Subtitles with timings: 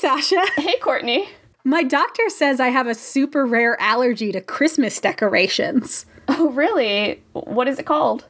[0.00, 0.42] Sasha.
[0.56, 1.28] Hey, Courtney.
[1.62, 6.06] My doctor says I have a super rare allergy to Christmas decorations.
[6.26, 7.22] Oh, really?
[7.32, 8.24] What is it called?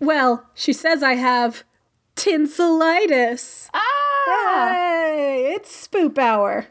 [0.00, 1.62] Well, she says I have
[2.16, 3.68] tinselitis.
[3.72, 4.70] Ah!
[4.72, 6.66] Hey, it's spoop hour.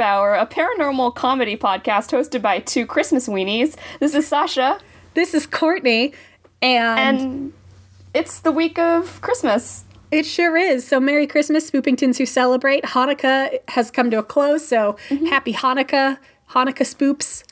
[0.00, 3.76] Hour, a paranormal comedy podcast hosted by two Christmas weenies.
[3.98, 4.78] This is Sasha,
[5.14, 6.12] This is Courtney,
[6.62, 7.52] and, and
[8.14, 9.84] it's the week of Christmas.
[10.10, 10.86] it sure is.
[10.86, 12.84] So, Merry Christmas, Spoopingtons who celebrate.
[12.84, 15.26] Hanukkah has come to a close, so mm-hmm.
[15.26, 16.18] happy Hanukkah,
[16.50, 17.44] Hanukkah spoops.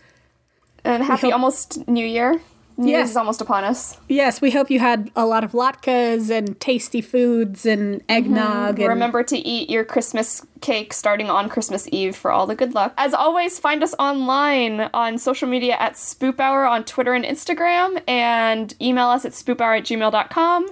[0.85, 2.41] And happy hope- almost New Year.
[2.79, 3.11] New Yes.
[3.11, 3.98] is almost upon us.
[4.09, 8.75] Yes, we hope you had a lot of latkes and tasty foods and eggnog.
[8.77, 8.83] Mm-hmm.
[8.83, 12.75] And Remember to eat your Christmas cake starting on Christmas Eve for all the good
[12.75, 12.95] luck.
[12.97, 18.01] As always, find us online on social media at Spoop Hour on Twitter and Instagram,
[18.07, 20.69] and email us at spoophour at gmail.com.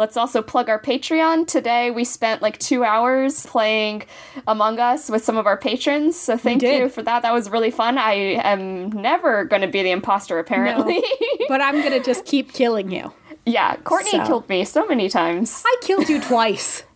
[0.00, 1.46] Let's also plug our Patreon.
[1.46, 4.04] Today we spent like two hours playing
[4.46, 7.20] Among Us with some of our patrons, so thank you for that.
[7.20, 7.98] That was really fun.
[7.98, 11.04] I am never going to be the imposter, apparently.
[11.48, 13.12] but I'm gonna just keep killing you.
[13.44, 14.26] yeah, Courtney So.
[14.26, 15.62] killed me so many times.
[15.66, 16.82] I killed you twice.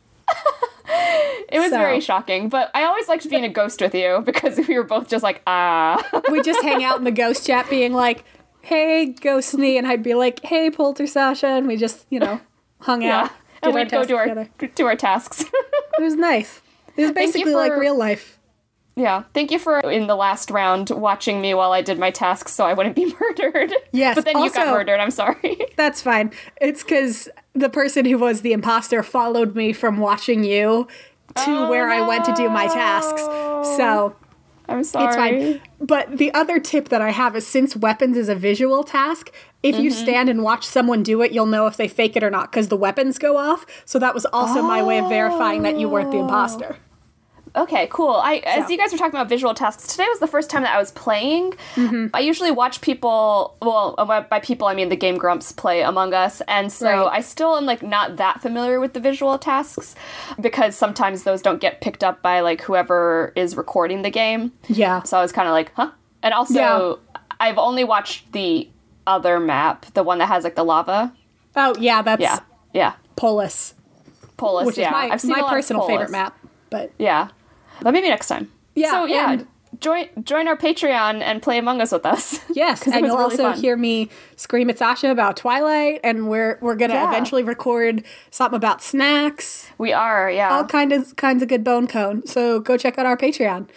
[1.52, 1.76] It was So.
[1.76, 5.10] very shocking, but I always liked being a ghost with you because we were both
[5.10, 6.02] just like, ah.
[6.32, 8.24] we just hang out in the ghost chat being like,
[8.62, 12.40] hey, Ghostney, and I'd be like, hey, Polter Sasha, and we just, you know,
[12.84, 13.22] hung yeah.
[13.22, 13.30] out.
[13.62, 14.48] And we'd go do our, together.
[14.74, 15.44] do our tasks.
[15.98, 16.60] It was nice.
[16.96, 18.38] It was basically like real life.
[18.94, 19.24] yeah.
[19.32, 22.66] Thank you for, in the last round, watching me while I did my tasks so
[22.66, 23.72] I wouldn't be murdered.
[23.92, 25.00] Yes, But then you got murdered.
[25.00, 25.58] I'm sorry.
[25.76, 26.32] That's fine.
[26.60, 30.86] It's because the person who was the imposter followed me from watching you
[31.36, 33.22] to Oh, where I went to do my tasks.
[33.76, 34.14] So
[34.68, 35.06] I'm sorry.
[35.06, 35.60] it's fine.
[35.80, 39.30] But the other tip that I have is since weapons is a visual task,
[39.62, 40.02] if you Mm-hmm.
[40.02, 42.68] stand and watch someone do it, you'll know if they fake it or not because
[42.68, 43.66] the weapons go off.
[43.84, 46.76] So that was also my way of verifying that you weren't the imposter.
[47.56, 48.14] Okay, cool.
[48.14, 50.74] I as you guys were talking about visual tasks, today was the first time that
[50.74, 51.52] I was playing.
[51.76, 52.06] Mm-hmm.
[52.12, 56.14] I usually watch people, well, uh, by people I mean the Game Grumps play Among
[56.14, 57.18] Us, and so Right.
[57.18, 59.94] I still am like not that familiar with the visual tasks
[60.40, 64.50] because sometimes those don't get picked up by like whoever is recording the game.
[64.68, 65.04] Yeah.
[65.04, 65.92] So I was kind of like, huh?
[66.24, 67.20] And also, Yeah.
[67.38, 68.68] I've only watched the
[69.06, 71.12] other map, the one that has like the lava.
[71.54, 72.40] Oh, yeah, that's Yeah,
[72.72, 73.74] yeah, Polus,
[74.36, 74.66] Polus.
[74.66, 76.36] which yeah, is my, I've seen my a lot of personal favorite map.
[76.70, 77.28] But Yeah,
[77.82, 78.50] but maybe next time.
[78.74, 79.46] Yeah, So yeah, and-
[79.80, 82.38] join join our Patreon and play Among Us with us.
[82.54, 83.58] Yes, and you'll really also fun.
[83.60, 87.08] hear me scream at Sasha about Twilight, and we're we're gonna Yeah.
[87.08, 90.54] eventually record something about snacks, We are, yeah.
[90.54, 92.24] all kind of kinds of good bone cone.
[92.26, 93.68] So go check out our Patreon.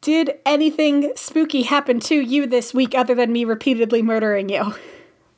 [0.00, 4.74] Did anything spooky happen to you this week other than me repeatedly murdering you?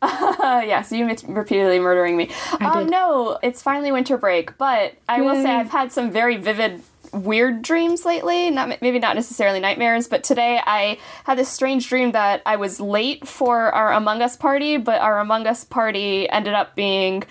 [0.03, 2.31] Uh, yes, you repeatedly murdering me.
[2.61, 6.83] Um, no, it's finally winter break, but I will say I've had some very vivid,
[7.13, 8.51] weird dreams lately.
[8.51, 12.81] Not maybe not necessarily nightmares, but today I had this strange dream that I was
[12.81, 17.25] late for our Among Us party, but our Among Us party ended up being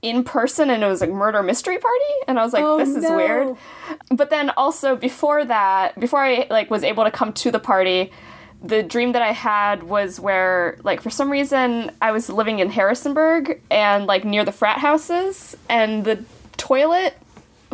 [0.00, 2.90] in person and it was like murder mystery party and i was like Oh, this
[2.90, 3.16] is no.
[3.16, 3.56] weird
[4.12, 8.12] but then also before that before i like was able to come to the party
[8.62, 12.70] the dream that i had was where like for some reason i was living in
[12.70, 16.22] harrisonburg and like near the frat houses and the
[16.56, 17.16] toilet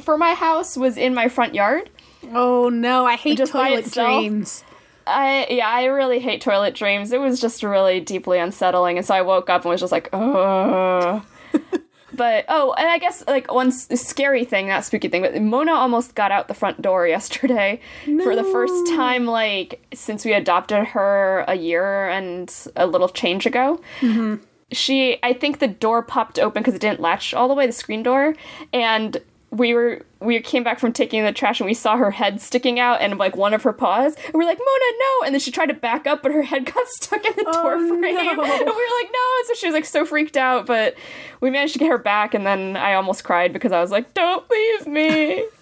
[0.00, 1.90] for my house was in my front yard
[2.32, 4.64] Oh no, I hate Just toilet dreams.
[5.06, 7.12] I yeah, I really hate toilet dreams.
[7.12, 10.08] It was just really deeply unsettling, and so I woke up and was just like,
[10.12, 11.24] oh.
[12.14, 15.72] but oh, and I guess like one s- scary thing, not spooky thing, but Mona
[15.72, 17.80] almost got out the front door yesterday
[18.22, 23.44] for the first time, like since we adopted her a year and a little change
[23.46, 23.80] ago.
[24.00, 24.42] Mm-hmm.
[24.72, 27.72] She, I think the door popped open because it didn't latch all the way, the
[27.72, 28.34] screen door,
[28.72, 29.20] and
[29.54, 32.80] we were we came back from taking the trash and we saw her head sticking
[32.80, 34.14] out and like one of her paws.
[34.26, 35.26] And we're like Mona no!
[35.26, 37.62] And then she tried to back up but her head got stuck in the Oh,
[37.62, 38.00] door frame.
[38.00, 38.08] no.
[38.08, 39.20] and we were like no!
[39.46, 40.94] So she was like so freaked out but
[41.40, 44.12] we managed to get her back and then I almost cried because I was like
[44.14, 45.46] don't leave me!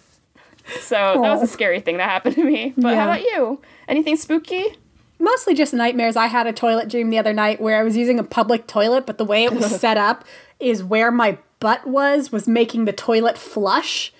[0.81, 2.73] So that was a scary thing that happened to me.
[2.77, 2.95] But Yeah.
[3.01, 3.61] how about you?
[3.89, 4.65] Anything spooky?
[5.19, 6.15] Mostly just nightmares.
[6.17, 9.05] I had a toilet dream the other night where I was using a public toilet,
[9.05, 10.25] but the way it was set up
[10.61, 14.13] is where my butt was was making the toilet flush.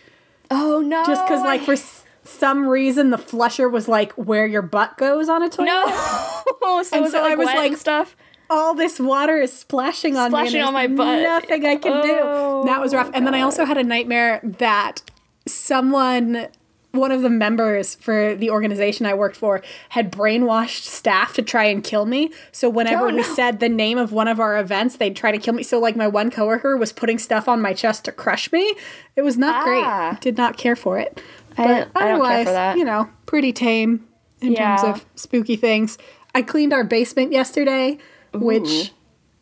[0.51, 4.63] oh no Just because, like, for s- some reason, the flusher was like where your
[4.63, 5.67] butt goes on a toilet.
[5.67, 5.85] no
[6.83, 8.17] so And so it like I was like, stuff
[8.51, 10.61] all this water is splashing on Splashing me.
[10.61, 11.23] Splashing on my butt.
[11.23, 12.69] Nothing I can Oh, do.
[12.69, 13.11] That was rough.
[13.15, 15.01] And then I also had a nightmare that
[15.47, 16.49] someone,
[16.93, 21.65] one of the members for the organization I worked for, had brainwashed staff to try
[21.65, 22.31] and kill me.
[22.53, 25.39] So whenever Oh, we said the name of one of our events, they'd try to
[25.39, 25.63] kill me.
[25.63, 28.75] So like my one coworker was putting stuff on my chest to crush me.
[29.17, 30.11] It was not Ah.
[30.11, 30.21] great.
[30.21, 31.21] Did not care for it.
[31.59, 32.79] I But don't- I care otherwise, for that.
[32.79, 34.07] you know, pretty tame
[34.41, 35.97] in terms of spooky things.
[36.35, 37.99] I cleaned our basement yesterday,
[38.35, 38.93] which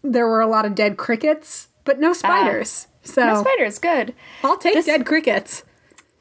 [0.03, 2.87] there were a lot of dead crickets, but no spiders.
[3.03, 4.15] so no spiders good
[4.45, 5.65] I'll take This- dead crickets.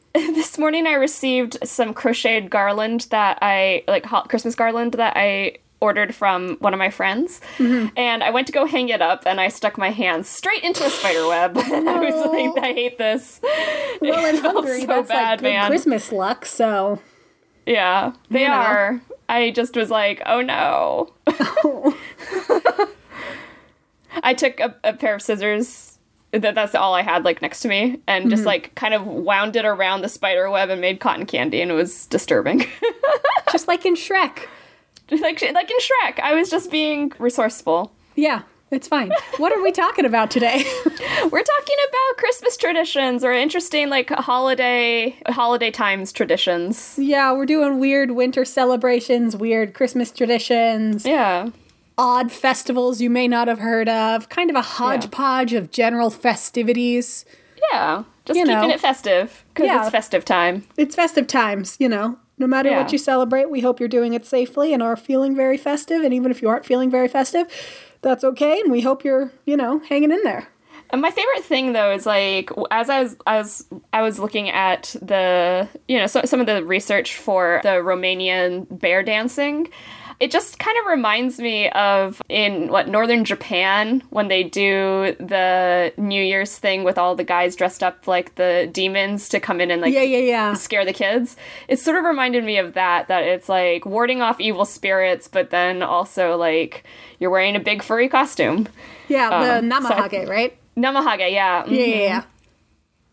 [0.13, 5.57] this morning I received some crocheted garland that I like hot Christmas garland that I
[5.81, 7.87] ordered from one of my friends, Mm-hmm.
[7.95, 10.83] and I went to go hang it up, and I stuck my hand straight into
[10.85, 12.25] a spider web, and I was
[12.55, 13.39] like, I hate this.
[14.01, 15.67] Well, in it felt Hungary, so that's bad, like man.
[15.69, 16.45] Christmas luck.
[16.45, 16.99] So
[17.65, 18.53] Yeah, they You know.
[18.55, 19.01] are.
[19.29, 21.13] I just was like, oh no.
[24.23, 25.88] I took a, a pair of scissors.
[26.31, 28.29] That that's all I had like next to me, and Mm-hmm.
[28.29, 31.71] just like kind of wound it around the spider web and made cotton candy, and
[31.71, 32.65] it was disturbing.
[33.51, 34.45] just like in Shrek.
[35.11, 37.91] like like in Shrek, I was just being resourceful.
[38.15, 39.11] Yeah, it's fine.
[39.37, 40.63] what are we talking about today?
[40.85, 46.95] We're talking about Christmas traditions or interesting like holiday holiday times traditions.
[46.99, 51.49] yeah, we're doing weird winter celebrations, weird Christmas traditions, Yeah.
[51.99, 57.25] Odd festivals you may not have heard of, kind of a hodgepodge of general festivities.
[57.71, 58.03] Yeah.
[58.25, 58.73] Just You keeping know.
[58.73, 59.81] it festive because Yeah.
[59.81, 60.63] it's festive time.
[60.77, 62.17] It's festive times, you know.
[62.37, 62.77] No matter Yeah.
[62.77, 66.01] what you celebrate, we hope you're doing it safely and are feeling very festive.
[66.03, 67.47] And even if you aren't feeling very festive,
[68.01, 68.61] that's okay.
[68.61, 70.47] And we hope you're, you know, hanging in there.
[70.91, 74.95] And my favorite thing though is like as I was as I was looking at
[75.01, 79.69] the you know so, some of the research for the Romanian bear dancing,
[80.19, 85.93] it just kind of reminds me of in what northern Japan when they do the
[85.97, 89.71] New Year's thing with all the guys dressed up like the demons to come in
[89.71, 90.53] and like Yeah, yeah, yeah.
[90.55, 91.37] scare the kids.
[91.67, 95.51] It sort of reminded me of that, that it's like warding off evil spirits, but
[95.51, 96.83] then also like
[97.19, 98.67] you're wearing a big furry costume.
[99.07, 100.57] Yeah, the Um, so- namahage, right?
[100.77, 101.63] Namahage, yeah.
[101.63, 101.71] mhm.
[101.71, 102.21] Yeah, yeah, yeah.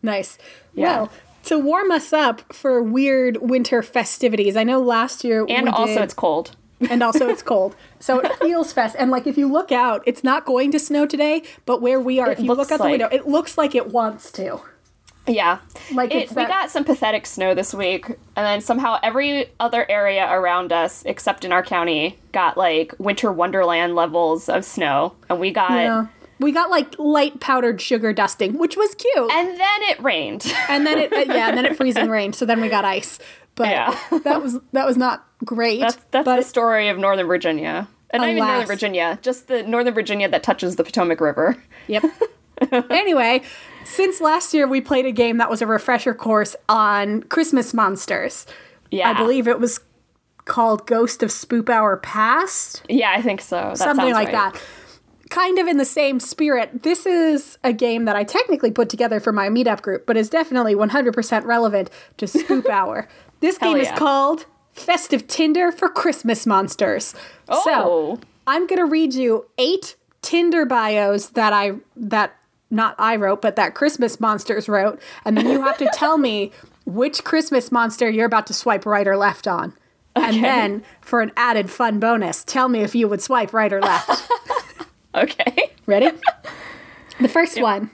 [0.03, 0.37] Nice.
[0.73, 0.83] Yeah.
[0.97, 1.11] Well,
[1.45, 6.03] to warm us up for weird winter festivities, I know last year And also did-
[6.03, 6.55] it's cold.
[6.81, 8.95] And also it's cold, so it feels fest.
[8.97, 12.19] And like if you look out, it's not going to snow today, but where we
[12.19, 14.61] are, It if you look out the window, it looks like it wants to.
[15.27, 15.59] Yeah.
[15.91, 19.85] Like It, it's we got some pathetic snow this week, and then somehow every other
[19.89, 25.15] area around us, except in our county, got like winter wonderland levels of snow.
[25.29, 25.71] And we got.
[25.71, 26.07] Yeah.
[26.39, 29.31] We got like light powdered sugar dusting, which was cute.
[29.31, 30.45] And then it rained.
[30.69, 32.35] and then it uh, yeah, and then it freezing rained.
[32.35, 33.19] So then we got ice,
[33.55, 33.97] but Yeah.
[34.23, 35.79] that was that was not great.
[35.81, 37.87] That's that's but the story of Northern Virginia.
[38.11, 41.57] And not even Northern Virginia, just the Northern Virginia that touches the Potomac River.
[41.87, 42.03] Yep.
[42.89, 43.41] anyway,
[43.83, 48.45] since last year we played a game that was a refresher course on Christmas monsters.
[48.91, 49.09] Yeah.
[49.09, 49.81] I believe it was
[50.45, 53.57] called Ghost of Spoop Hour Past, Yeah, I think so.
[53.57, 54.53] That something like right.
[54.53, 54.63] that.
[55.29, 56.83] Kind of in the same spirit.
[56.83, 60.29] This is a game that I technically put together for my meetup group, but is
[60.29, 63.07] definitely 100% relevant to Spoop Hour.
[63.39, 67.13] This game is called Festive Tinder for Christmas Monsters.
[67.49, 67.61] Oh.
[67.65, 68.19] So.
[68.47, 72.35] I'm going to read you eight Tinder bios that I that
[72.69, 76.51] not I wrote, but that Christmas monsters wrote, and then you have to tell me
[76.85, 79.73] which Christmas monster you're about to swipe right or left on.
[80.15, 80.25] Okay.
[80.25, 83.81] And then, for an added fun bonus, tell me if you would swipe right or
[83.81, 84.09] left.
[85.15, 85.71] Okay.
[85.85, 86.11] Ready?
[87.19, 87.91] the first one.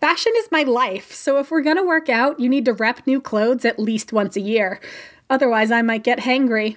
[0.00, 3.20] Fashion is my life, so if we're gonna work out, you need to rep new
[3.20, 4.80] clothes at least once a year.
[5.28, 6.76] Otherwise, I might get hangry.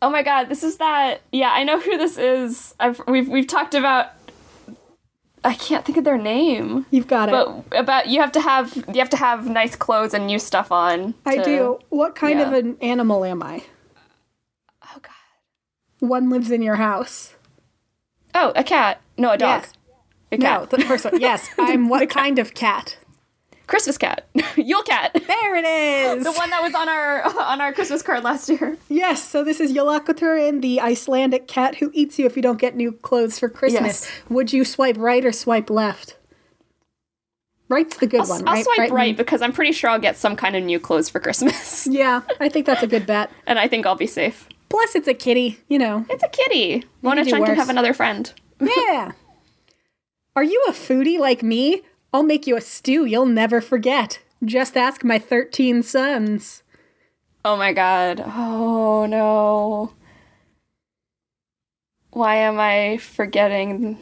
[0.00, 1.22] Oh my god, this is that.
[1.32, 2.74] Yeah, I know who this is.
[2.80, 4.08] I've we've we've talked about.
[5.44, 6.86] I can't think of their name.
[6.92, 7.32] You've got it.
[7.32, 10.70] But about you have to have you have to have nice clothes and new stuff
[10.70, 11.14] on.
[11.26, 11.78] I to- do.
[11.88, 13.64] What kind of an animal am I?
[14.84, 15.10] Oh god.
[15.98, 17.34] One lives in your house.
[18.34, 19.00] Oh, a cat.
[19.18, 19.62] No, a dog.
[19.62, 19.72] Yes.
[20.32, 20.70] A No, cat.
[20.70, 21.20] the first one.
[21.20, 22.96] Yes, I'm what kind of cat?
[23.68, 26.24] Christmas cat, Yule cat, There it is.
[26.24, 28.76] the one that was on our on our Christmas card last year.
[28.88, 32.74] Yes, so this is Yolakoturin, the Icelandic cat who eats you if you don't get
[32.76, 34.04] new clothes for Christmas.
[34.04, 34.22] Yes.
[34.28, 36.16] Would you swipe right or swipe left?
[37.68, 38.64] Right's the good I'll, one, I'll right?
[38.64, 41.20] swipe right, means- because I'm pretty sure I'll get some kind of new clothes for
[41.20, 43.30] Christmas, Yeah, I think that's a good bet.
[43.46, 44.46] and I think I'll be safe.
[44.72, 46.06] Plus, it's a kitty, you know.
[46.08, 46.86] It's a kitty.
[47.02, 48.32] Mona Chan can have another friend.
[48.60, 49.12] Yeah.
[50.34, 51.82] Are you a foodie like me?
[52.10, 54.20] I'll make you a stew you'll never forget.
[54.42, 56.62] Just ask my 13 sons.
[57.44, 58.22] Oh my god.
[58.24, 59.92] Oh no.
[62.12, 63.98] Why am I forgetting?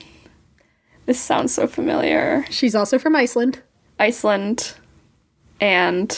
[1.06, 2.44] This sounds so familiar.
[2.48, 3.60] She's also from Iceland.
[3.98, 4.74] Iceland
[5.60, 6.16] and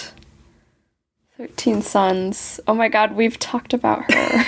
[1.49, 2.61] 13 Sons.
[2.69, 4.05] Oh my god, we've talked about her.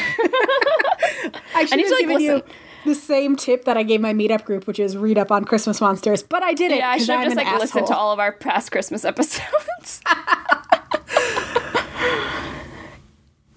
[1.56, 2.42] I should need have like, given you
[2.84, 5.80] the same tip that I gave my meetup group, which is read up on Christmas
[5.80, 6.78] monsters, but I didn't.
[6.78, 10.00] yeah, I should have just like listened to all of our past Christmas episodes.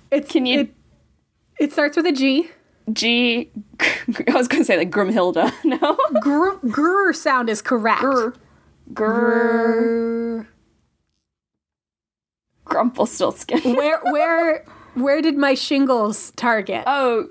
[0.10, 0.74] It's, Can you- It,
[1.60, 2.50] it starts with a G.
[2.94, 3.52] G
[3.82, 5.52] I was going to say like Grimhilda.
[5.66, 5.98] No.
[6.22, 8.02] Gr, grr sound is correct.
[8.02, 8.34] Grr.
[8.94, 10.46] Grr.
[10.46, 10.48] Grr.
[12.68, 13.62] Grumpelstiltskin.
[13.76, 16.84] Where where where did my shingles target?
[16.88, 17.30] Oh,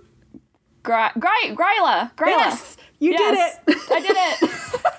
[0.82, 2.14] Gry- Gry- Gryla.
[2.14, 2.26] Gryla.
[2.26, 3.82] yes, you Yes, did it.
[3.90, 4.80] I did it.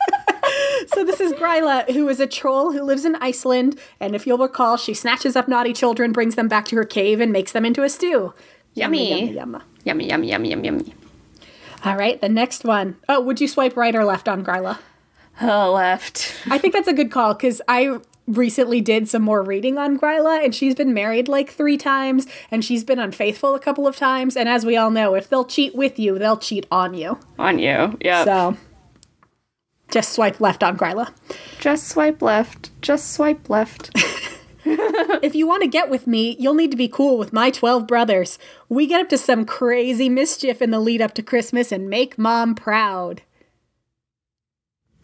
[0.88, 4.38] So this is Gryla, who is a troll who lives in Iceland, and if you'll
[4.38, 7.65] recall, she snatches up naughty children, brings them back to her cave, and makes them
[7.65, 8.34] into a stew.
[8.74, 9.10] Yummy.
[9.34, 9.60] yummy, yummy.
[9.84, 10.96] yummy, yummy, yummy, yummy, yummy.
[11.84, 12.96] All right, the next one.
[13.10, 14.79] Oh, would you swipe right or left on Gryla?
[15.41, 16.34] Oh, left.
[16.50, 20.43] I think that's a good call because I recently did some more reading on Gryla,
[20.43, 24.36] and she's been married like three times, and she's been unfaithful a couple of times.
[24.36, 27.19] And as we all know, if they'll cheat with you, they'll cheat on you.
[27.39, 27.98] On you.
[28.01, 28.24] Yeah.
[28.24, 28.57] So
[29.89, 31.12] just swipe left on Gryla.
[31.60, 32.69] Just swipe left.
[32.81, 33.91] Just swipe left.
[34.69, 37.88] If you want to get with me, you'll need to be cool with my 12
[37.88, 38.38] brothers.
[38.67, 42.17] We get up to some crazy mischief in the lead up to Christmas and make
[42.17, 43.22] mom proud.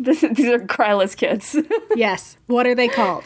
[0.06, 1.56] this, these are Gryla's kids.
[1.96, 2.38] Yes.
[2.48, 3.24] What are they called?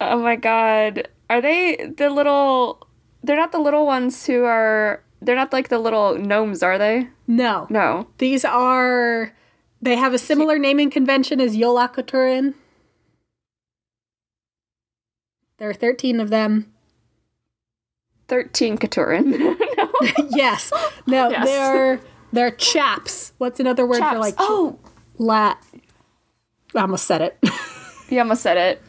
[0.00, 1.08] oh my god.
[1.28, 2.86] Are they the little.
[3.22, 5.02] They're not the little ones who are.
[5.20, 7.08] They're not like the little gnomes, are they?
[7.26, 7.66] No.
[7.70, 8.08] No.
[8.18, 9.32] These are.
[9.82, 12.54] They have a similar naming convention as Yolakoturin.
[15.58, 16.72] There are 13 of them.
[18.28, 19.26] 13 Katurin.
[19.76, 20.28] no.
[20.30, 20.72] yes.
[21.06, 21.46] No, Yes.
[21.46, 22.00] they're
[22.32, 23.32] they're chaps.
[23.38, 24.78] What's another word for like oh,
[25.18, 25.62] lat?
[26.74, 27.38] I almost said it.
[28.08, 28.82] you almost said it.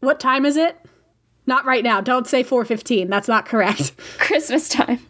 [0.00, 0.78] what time is it?
[1.46, 2.00] Not right now.
[2.00, 3.08] Don't say 4:15.
[3.08, 3.96] That's not correct.
[4.18, 5.00] Christmas time.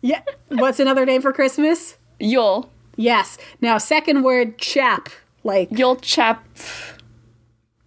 [0.00, 0.22] yeah.
[0.48, 1.96] What's another name for Christmas?
[2.18, 2.70] Yule.
[2.96, 3.38] Yes.
[3.60, 5.08] Now, second word chap.
[5.42, 6.44] Like Yule chap.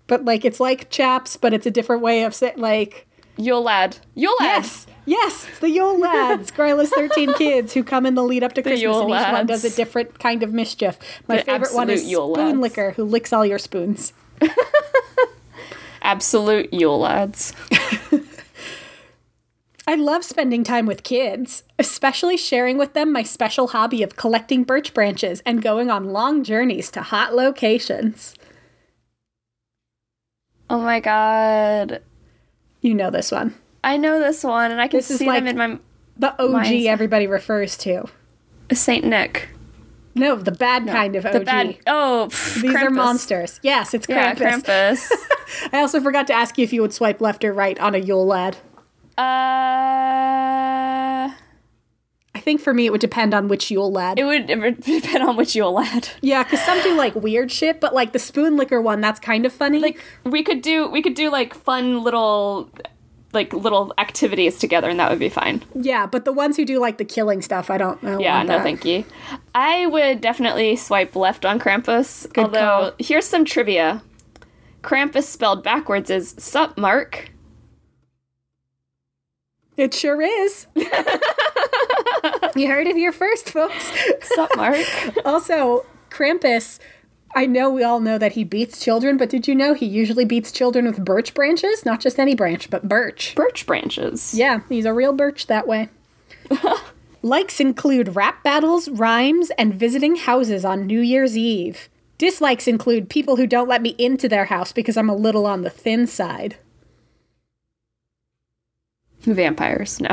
[0.05, 3.06] but like it's like chaps, but it's a different way of saying like
[3.37, 3.97] Yule lad.
[4.15, 4.63] Yule lad.
[4.63, 8.53] Yes, yes, it's the Yule lads, Gryla's thirteen kids who come in the lead up
[8.53, 10.97] to Christmas, Yule and each one does a different kind of mischief.
[11.27, 12.59] My The favorite one is Yule Spoon lads.
[12.59, 14.13] Licker, who licks all your spoons.
[16.01, 17.53] Absolute Yule lads.
[19.89, 24.63] I love spending time with kids, especially sharing with them my special hobby of collecting
[24.65, 28.35] birch branches and going on long journeys to hot locations.
[30.69, 32.01] Oh my god.
[32.81, 35.43] You know this one, I know this one, and I can This is see like-
[35.43, 35.79] them in my
[36.19, 38.05] the OG everybody refers to.
[38.73, 39.49] Saint Nick.
[40.15, 41.33] No, the bad kind of OG.
[41.33, 41.77] The bad.
[41.85, 43.59] Oh, pff, These are monsters.
[43.61, 44.63] Yes, it's Yeah, Krampus.
[44.65, 45.11] Krampus.
[45.73, 47.99] I also forgot to ask you if you would swipe left or right on a
[47.99, 48.57] Yule lad.
[49.15, 49.21] uh,
[52.47, 54.17] think for me it would depend on which Yule lad.
[54.17, 56.07] it would it would depend on which Yule lad.
[56.21, 59.45] yeah, because some do like weird shit, but like the spoon licker one, that's kind
[59.45, 59.79] of funny.
[59.79, 62.69] Like we could do we could do like fun little
[63.33, 65.61] like little activities together, and that would be fine.
[65.75, 68.17] yeah, but the ones who do like the killing stuff, I don't know.
[68.19, 69.03] Yeah, no, thank you.
[69.53, 72.31] I would definitely swipe left on Krampus.
[72.31, 72.91] Good although call.
[72.97, 74.01] here's some trivia:
[74.81, 77.29] Krampus spelled backwards is sup, Mark.
[79.75, 80.65] It sure is.
[82.55, 83.91] you heard it here first, folks.
[84.21, 84.77] Sup, Mark.
[85.25, 86.79] also, Krampus,
[87.35, 90.25] I know we all know that he beats children, but did you know he usually
[90.25, 91.85] beats children with birch branches?
[91.85, 93.35] Not just any branch, but birch.
[93.35, 94.33] Birch branches.
[94.33, 95.89] Yeah, he's a real birch that way.
[97.21, 101.89] Likes include rap battles, rhymes, and visiting houses on New Year's Eve.
[102.17, 105.61] Dislikes include people who don't let me into their house because I'm a little on
[105.61, 106.57] the thin side.
[109.21, 109.99] Vampires.
[109.99, 110.09] No.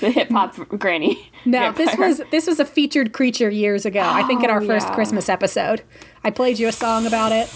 [0.00, 1.30] The hip hop granny.
[1.44, 4.00] No, this was this was a featured creature years ago.
[4.02, 4.94] I think in our Oh, first yeah.
[4.94, 5.82] Christmas episode,
[6.24, 7.52] I played you a song about it.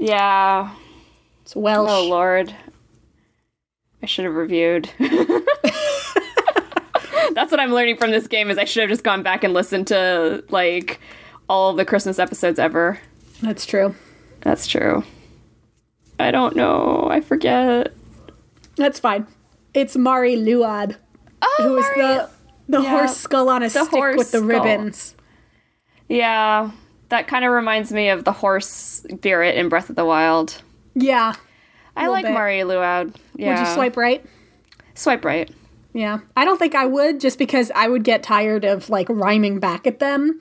[0.00, 0.74] Yeah.
[1.42, 1.90] It's Welsh.
[1.90, 2.54] Oh lord.
[4.02, 4.90] I should have reviewed.
[7.32, 9.52] That's what I'm learning from this game is I should have just gone back and
[9.52, 11.00] listened to like
[11.48, 12.98] all the Christmas episodes ever.
[13.42, 13.94] That's true.
[14.40, 15.04] That's true.
[16.18, 17.08] I don't know.
[17.10, 17.92] I forget.
[18.76, 19.26] That's fine.
[19.74, 20.96] It's Mari Lwyd,
[21.42, 22.28] Oh, who is the
[22.68, 22.90] the Yeah.
[22.90, 24.48] horse skull on a stick horse with the skull.
[24.48, 25.14] ribbons.
[26.08, 26.70] Yeah.
[27.08, 28.66] That kind of reminds me of the horse
[29.10, 30.62] spirit in Breath of the Wild.
[30.94, 31.34] Yeah.
[31.96, 32.32] I like bit.
[32.32, 33.14] Mari Lwyd.
[33.36, 33.50] Yeah.
[33.60, 34.24] Would you swipe right?
[34.94, 35.50] Swipe right.
[35.92, 36.18] Yeah.
[36.36, 39.86] I don't think I would just because I would get tired of like rhyming back
[39.86, 40.40] at them.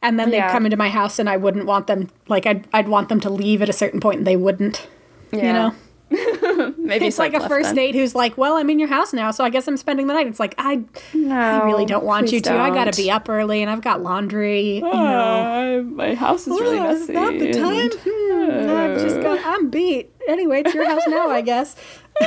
[0.00, 2.88] And then they'd come into my house and I wouldn't want them like I'd I'd
[2.88, 4.86] want them to leave at a certain point and they wouldn't.
[5.32, 5.38] Yeah.
[5.46, 5.74] You know?
[6.78, 7.74] Maybe It's like a first then.
[7.74, 10.14] date who's like, Well, I'm in your house now, so I guess I'm spending the
[10.14, 10.26] night.
[10.26, 12.54] It's like I No, I really don't want please you to.
[12.58, 14.76] I gotta be up early and I've got laundry.
[14.76, 15.82] You know.
[15.94, 17.00] My house is really Oh, messy.
[17.02, 17.76] is that the time?
[17.76, 19.38] and- Hmm, I've just got.
[19.44, 20.10] I'm beat.
[20.26, 21.76] Anyway, it's your house now, I guess.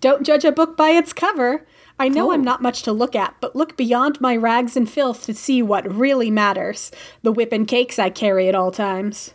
[0.00, 1.66] Don't judge a book by its cover.
[1.98, 2.44] I know I'm Oh.
[2.44, 5.90] not much to look at, but look beyond my rags and filth to see what
[5.94, 6.90] really matters.
[7.22, 9.34] The whip and cakes I carry at all times.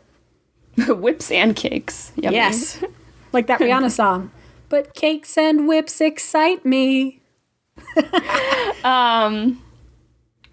[0.88, 2.12] Whips and cakes.
[2.15, 2.36] Yummy.
[2.36, 2.84] Yes,
[3.32, 4.32] like that Rihanna song.
[4.70, 7.22] But cakes and whips excite me.
[8.84, 9.63] Um,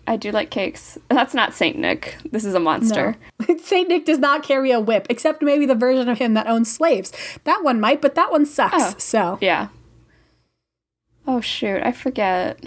[0.07, 0.97] I do like cakes.
[1.09, 2.17] That's not Saint Nick.
[2.31, 3.17] This is a monster.
[3.63, 6.73] Saint Nick does not carry a whip, except maybe the version of him that owns
[6.73, 7.13] slaves.
[7.45, 8.75] That one might, but that one sucks.
[8.79, 8.95] Oh.
[8.97, 9.69] So Yeah.
[11.27, 12.59] Oh shoot, I forget.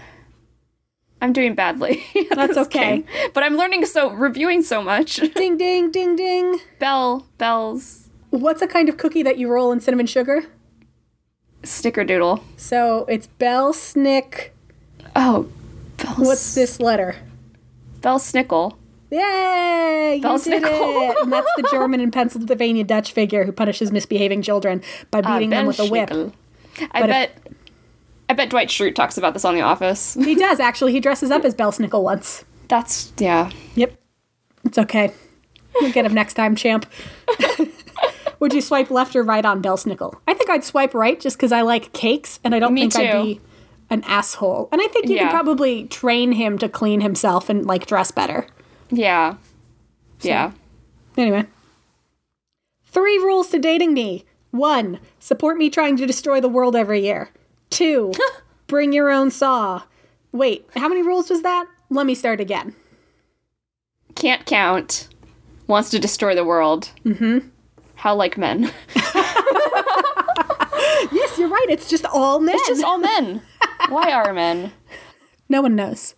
[1.25, 2.03] I'm doing badly.
[2.36, 2.98] That's okay.
[3.01, 3.05] game.
[3.34, 5.15] But I'm learning so reviewing so much.
[5.36, 6.60] ding ding ding ding.
[6.77, 10.44] Bell, bells, What's a kind of cookie that you roll in cinnamon sugar?
[11.63, 12.44] snickerdoodle.
[12.58, 14.53] So it's Bell Snick.
[15.15, 15.50] Oh,
[15.98, 16.17] bells.
[16.20, 17.15] What's this letter?
[18.01, 18.75] Belsnickel?
[19.10, 20.15] Yay!
[20.17, 21.10] You Bell did Snickle.
[21.10, 21.17] it!
[21.24, 25.65] And that's the German and Pennsylvania Dutch figure who punishes misbehaving children by beating them
[25.65, 26.12] with a whip.
[26.12, 27.38] I But if- bet.
[28.29, 30.15] I bet Dwight Schrute talks about this on The Office.
[30.15, 30.91] He does actually.
[30.94, 32.44] He dresses up as Belsnickel once.
[32.67, 33.51] That's yeah.
[33.75, 33.94] Yep.
[34.64, 35.11] It's okay.
[35.79, 36.85] We'll get him next time, champ.
[38.40, 40.16] Would you swipe left or right on Belsnickel?
[40.27, 42.96] I think I'd swipe right just because I like cakes and I don't Me think
[42.96, 43.42] I'd be
[43.90, 44.70] an asshole.
[44.72, 45.24] And I think you Yeah.
[45.25, 48.48] could probably train him to clean himself and like dress better.
[48.90, 49.35] Yeah.
[50.22, 50.51] Yeah.
[51.18, 51.46] Anyway.
[52.88, 54.25] Three rules to dating me.
[54.51, 57.29] One, support me trying to destroy the world every year.
[57.69, 58.13] Two,
[58.67, 59.83] bring your own saw.
[60.31, 61.65] Wait, how many rules was that?
[61.89, 62.75] Let me start again.
[64.15, 65.07] Can't count.
[65.67, 66.91] Wants to destroy the world.
[67.05, 67.47] Mm-hmm.
[67.95, 68.71] How like men.
[71.11, 71.67] Yes, you're right.
[71.69, 72.55] It's just all men.
[72.55, 73.41] It's just all men.
[73.89, 74.71] Why are men?
[75.49, 76.15] no one knows.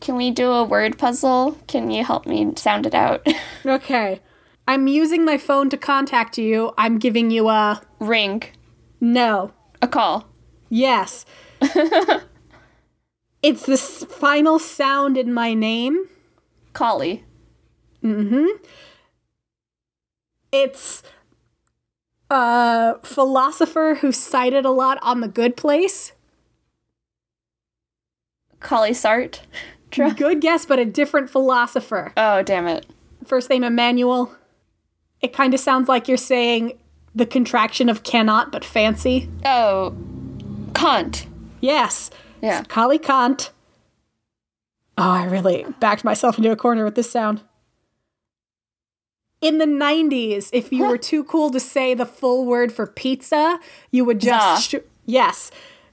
[0.00, 1.58] Can we do a word puzzle?
[1.66, 3.26] Can you help me sound it out?
[3.66, 4.20] Okay.
[4.66, 6.72] I'm using my phone to contact you.
[6.78, 8.42] I'm giving you a Ring.
[9.00, 9.52] no.
[9.80, 10.28] A call.
[10.68, 11.24] Yes.
[13.42, 16.08] it's the final sound in my name.
[16.72, 17.24] Collie.
[18.02, 18.46] Mm-hmm.
[20.52, 21.02] It's
[22.30, 26.12] a philosopher who cited a lot on The Good Place.
[28.60, 29.42] Collie Sart.
[29.90, 32.12] Dr- Good guess, but a different philosopher.
[32.16, 32.86] Oh, damn it.
[33.24, 34.34] First name Immanuel.
[35.20, 36.78] It kind of sounds like you're saying
[37.14, 39.28] the contraction of cannot, but fancy.
[39.44, 39.94] Oh.
[40.74, 41.26] Kant.
[41.60, 42.10] Yes.
[42.40, 42.62] Yeah.
[42.64, 43.50] Kali Kant.
[44.96, 47.42] Oh, I really backed myself into a corner with this sound.
[49.40, 53.60] In the 90s, if you were too cool to say the full word for pizza,
[53.92, 54.70] you would just.
[54.70, 54.74] Sh-
[55.06, 55.50] yes.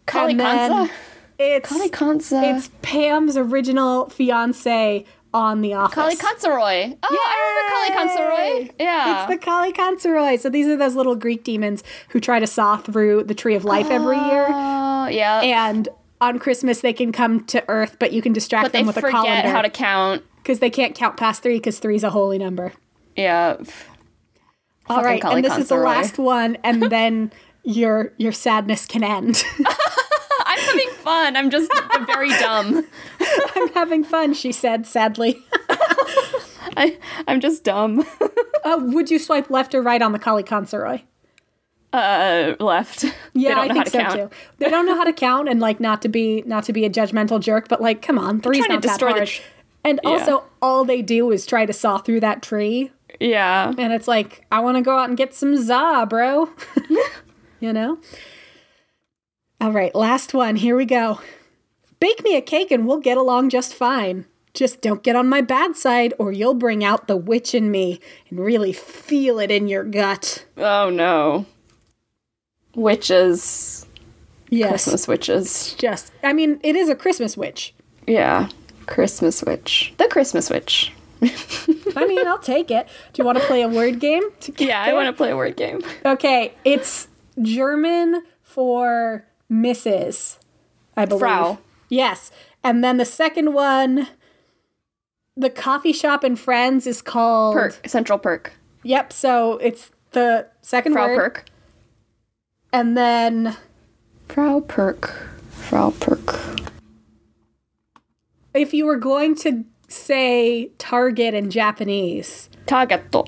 [0.08, 0.90] Kali Kanza?
[1.38, 2.56] It's, Kali Kanza.
[2.56, 5.96] it's Pam's original fiance on The Office.
[5.98, 6.98] Kallikantzaroi.
[7.04, 8.72] Oh, I remember Kali Kansaroy.
[8.80, 9.30] Yeah.
[9.30, 10.40] It's the Kallikantzaroi.
[10.40, 13.66] So these are those little Greek demons who try to saw through the tree of
[13.66, 14.46] life every year.
[14.48, 15.42] Oh, yeah.
[15.42, 15.90] And
[16.22, 19.02] on Christmas, they can come to Earth, but you can distract but them with a
[19.02, 20.24] forget how to count.
[20.38, 22.72] because they can't count past three because three is a holy number.
[23.18, 23.58] Yeah.
[24.88, 29.04] All right, Kali and this is the last one, and then your your sadness can
[29.04, 29.44] end.
[30.76, 31.36] I'm having fun.
[31.38, 31.72] I'm just
[32.06, 32.86] very dumb.
[33.56, 35.44] I'm having fun, she said sadly.
[36.78, 38.06] I, I'm just dumb.
[38.68, 41.04] Oh, would you swipe left or right on the Kallikantzaroi?
[41.94, 43.06] Uh, left.
[43.36, 44.16] Yeah, I think so count.
[44.16, 44.30] too.
[44.58, 46.90] They don't know how to count, and like not to be not to be a
[46.90, 49.28] judgmental jerk, but like, come on, three's trying to not that hard.
[49.28, 49.42] tr-
[49.84, 50.10] and Yeah.
[50.10, 53.72] also, all they do is try to saw through that tree, Yeah.
[53.78, 56.50] and it's like, I want to go out and get some za, bro.
[57.60, 58.00] you know.
[59.62, 60.58] All right, last one.
[60.58, 61.20] Here we go.
[62.00, 64.26] Bake me a cake and we'll get along just fine.
[64.54, 68.00] Just don't get on my bad side or you'll bring out the witch in me
[68.30, 70.46] and really feel it in your gut.
[70.58, 71.46] Oh no.
[72.76, 73.86] Witches.
[74.50, 74.70] Yes.
[74.70, 75.76] Christmas witches.
[75.78, 77.74] Just, I mean, it is a Christmas witch.
[78.08, 78.50] Yeah.
[78.86, 79.94] Christmas witch.
[79.98, 80.94] The Christmas witch.
[81.22, 82.88] I mean, I'll take it.
[83.14, 84.24] Do you want to play a word game?
[84.58, 85.82] Yeah, I want to play a word game.
[86.06, 87.08] Okay, it's
[87.42, 90.38] German for Mrs.
[90.98, 91.20] I believe.
[91.20, 91.58] Frau.
[91.90, 92.32] Yes.
[92.64, 94.08] And then the second one,
[95.38, 97.88] the coffee shop and friends is called Perk.
[97.88, 98.54] Central perk.
[98.84, 101.18] Yep, so it's the second Frau word.
[101.18, 101.46] perk.
[102.74, 103.56] And then
[104.28, 105.14] Frau perk.
[105.50, 106.40] Frau perk.
[108.54, 113.28] if you were going to say target in Japanese, Tageto.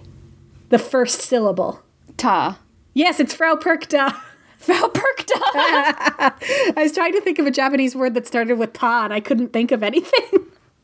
[0.70, 1.82] the first syllable.
[2.18, 2.60] Ta.
[2.94, 4.16] Yes, it's Frau Perkta.
[4.68, 5.40] Frau perkta.
[6.78, 9.20] I was trying to think of a Japanese word that started with ta, and I
[9.22, 10.30] couldn't think of anything.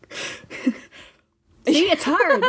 [1.65, 2.43] See, it's hard.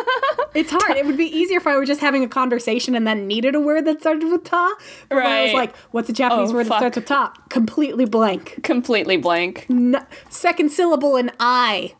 [0.54, 0.96] It's hard.
[0.96, 3.60] It would be easier if I were just having a conversation and then needed a
[3.60, 4.74] word that started with ta.
[5.08, 6.80] But when I was like, what's a Japanese Oh, word fuck.
[6.80, 7.32] that starts with ta?
[7.48, 8.60] Completely blank.
[8.64, 9.66] Completely blank.
[9.70, 11.94] N- second syllable in I.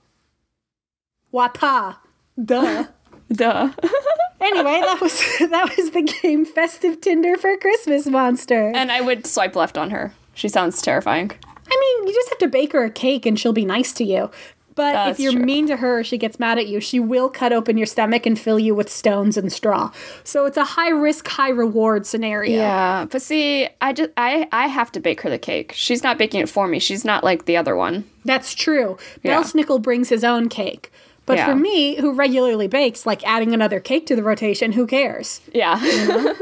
[1.32, 1.96] Wata.
[2.44, 2.86] Duh.
[3.32, 3.70] Duh.
[4.44, 5.12] anyway, that was
[5.50, 8.72] that was the game Festive Tinder for Christmas Monster.
[8.74, 10.12] and I would swipe left on her.
[10.34, 11.30] She sounds terrifying.
[11.70, 14.04] I mean, you just have to bake her a cake and she'll be nice to
[14.04, 14.30] you.
[14.76, 15.42] But if you're true.
[15.44, 18.36] mean to her she gets mad at you, she will cut open your stomach and
[18.36, 19.92] fill you with stones and straw.
[20.24, 22.56] So it's a high risk, high reward scenario.
[22.58, 25.72] Yeah, but see, I just I I have to bake her the cake.
[25.76, 26.80] She's not baking it for me.
[26.80, 28.04] She's not like the other one.
[28.24, 28.98] That's true.
[29.22, 29.40] Yeah.
[29.40, 30.90] Belsnickel brings his own cake.
[31.26, 31.46] But Yeah.
[31.46, 35.40] for me, who regularly bakes, like adding another cake to the rotation, who cares?
[35.52, 35.80] Yeah.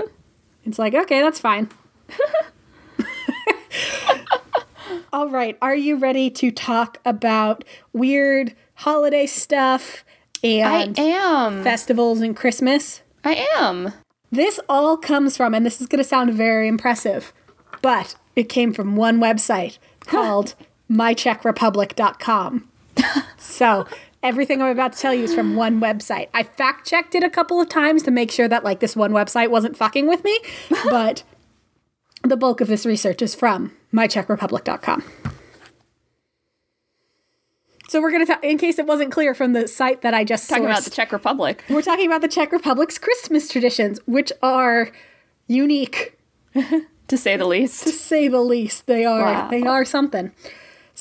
[0.64, 1.68] It's like, okay, that's fine.
[5.12, 10.04] All right, are you ready to talk about weird holiday stuff
[10.42, 11.62] and I am.
[11.62, 13.02] festivals and Christmas?
[13.24, 13.92] I am.
[14.30, 17.32] This all comes from, and this is going to sound very impressive,
[17.82, 20.54] but it came from one website called
[20.90, 22.68] myczechrepublic.com.
[23.36, 23.86] so
[24.22, 26.28] everything I'm about to tell you is from one website.
[26.32, 29.12] I fact checked it a couple of times to make sure that like this one
[29.12, 30.38] website wasn't fucking with me,
[30.84, 31.22] but
[32.22, 35.02] the bulk of this research is from myczechrepublic.com.
[37.88, 40.24] So we're going to talk, in case it wasn't clear from the site that I
[40.24, 41.62] just Talking about the Czech Republic.
[41.68, 44.90] we're talking about the Czech Republic's Christmas traditions, which are
[45.46, 46.16] unique
[47.08, 47.82] To say the least.
[47.82, 48.86] to say the least.
[48.86, 49.48] They are Wow.
[49.50, 50.32] they are something.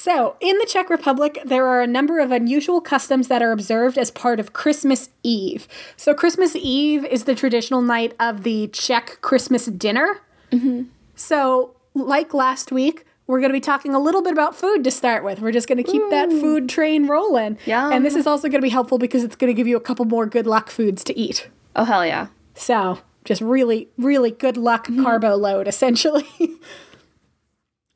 [0.01, 3.99] So, in the Czech Republic, there are a number of unusual customs that are observed
[3.99, 5.67] as part of Christmas Eve.
[5.95, 10.21] So, Christmas Eve is the traditional night of the Czech Christmas dinner.
[10.51, 10.85] Mm-hmm.
[11.15, 14.89] So, like last week, we're going to be talking a little bit about food to
[14.89, 15.39] start with.
[15.39, 17.59] We're just going to keep that food train rolling.
[17.67, 17.93] Yum.
[17.93, 19.81] And this is also going to be helpful because it's going to give you a
[19.81, 21.47] couple more good luck foods to eat.
[21.75, 22.29] Oh hell yeah.
[22.55, 25.03] So, just really, really good luck mm-hmm.
[25.03, 26.25] carbo load, essentially.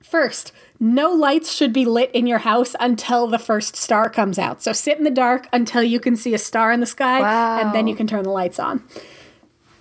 [0.10, 4.62] First, no lights should be lit in your house until the first star comes out.
[4.62, 7.74] So, sit in the dark until you can see a star in the sky, and
[7.74, 8.84] then you can turn the lights on.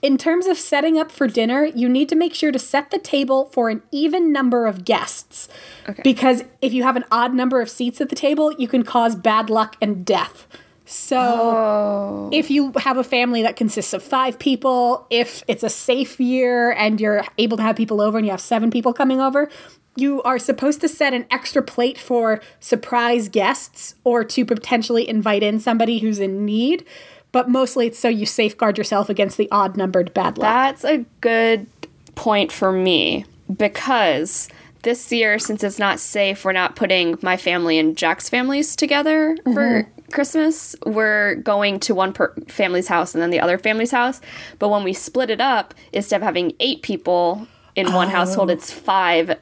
[0.02, 2.98] In terms of setting up for dinner, you need to make sure to set the
[2.98, 5.48] table for an even number of guests.
[5.88, 6.02] Okay.
[6.02, 9.14] Because if you have an odd number of seats at the table, you can cause
[9.16, 10.46] bad luck and death.
[10.87, 12.28] So, Oh.
[12.32, 16.72] if you have a family that consists of five people, if it's a safe year
[16.72, 19.48] and you're able to have people over and you have seven people coming over,
[19.96, 25.42] you are supposed to set an extra plate for surprise guests or to potentially invite
[25.42, 26.85] in somebody who's in need.
[27.33, 30.48] But mostly it's so you safeguard yourself against the odd numbered bad luck.
[30.48, 31.66] That's a good
[32.14, 33.24] point for me
[33.57, 34.48] because
[34.83, 39.37] this year, since it's not safe, we're not putting my family and Jack's families together
[39.42, 40.12] for mm-hmm.
[40.12, 40.76] Christmas.
[40.87, 44.20] We're going to one per- family's house and then the other family's house.
[44.59, 48.52] But when we split it up, instead of having eight people in one household, oh.
[48.52, 49.37] it's five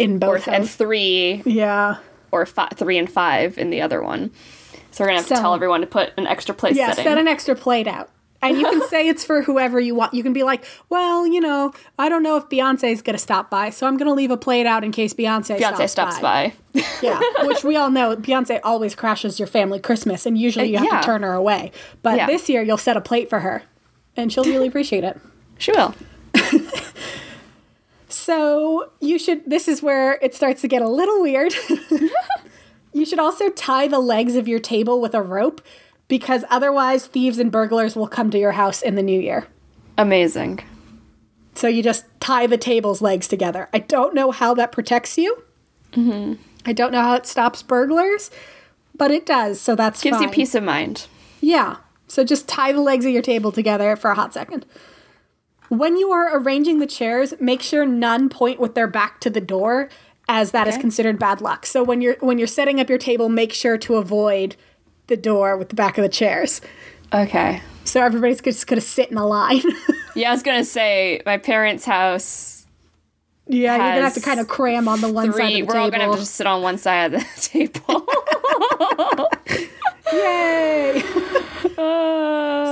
[0.00, 1.96] in both and three Yeah.
[2.32, 4.30] or three and five in the other one.
[4.90, 6.74] So we're gonna have to tell everyone to put an extra plate.
[6.74, 7.04] Yeah, setting.
[7.04, 8.10] set an extra plate out.
[8.42, 10.14] And you can say it's for whoever you want.
[10.14, 13.50] You can be like, well, you know, I don't know if Beyonce's going to stop
[13.50, 16.18] by, so I'm going to leave a plate out in case Beyonce, Beyonce stops, stops
[16.20, 16.54] by.
[17.02, 20.78] Yeah, which we all know Beyonce always crashes your family Christmas, and usually uh, you
[20.78, 21.00] have yeah.
[21.00, 21.72] to turn her away.
[22.02, 22.26] But Yeah.
[22.26, 23.62] this year you'll set a plate for her,
[24.16, 25.20] and she'll really appreciate it.
[25.58, 25.94] she will.
[28.20, 29.48] So you should.
[29.48, 31.54] This is where it starts to get a little weird.
[32.92, 35.62] you should also tie the legs of your table with a rope,
[36.06, 39.46] because otherwise thieves and burglars will come to your house in the new year.
[39.96, 40.60] Amazing.
[41.54, 43.70] So you just tie the table's legs together.
[43.72, 45.42] I don't know how that protects you,
[45.92, 46.34] mm-hmm.
[46.66, 48.30] I don't know how it stops burglars,
[48.94, 50.28] but it does, so that's Gives fine.
[50.28, 51.06] you peace of mind.
[51.40, 51.76] Yeah.
[52.06, 54.66] So just tie the legs of your table together for a hot second.
[55.70, 59.40] When you are arranging the chairs, make sure none point with their back to the
[59.40, 59.88] door,
[60.28, 60.80] as that is Okay.
[60.82, 61.64] considered bad luck.
[61.64, 64.56] So when you're when you're setting up your table, make sure to avoid
[65.06, 66.60] the door with the back of the chairs.
[67.12, 67.62] Okay.
[67.84, 69.62] So everybody's just gonna sit in a line.
[70.16, 72.66] Yeah, I was gonna say my parents' house.
[73.46, 75.60] yeah, you're gonna have to kind of cram on the one side Three.
[75.60, 78.06] of the We're all gonna have to just sit on one side of the table.
[80.12, 81.00] Yay!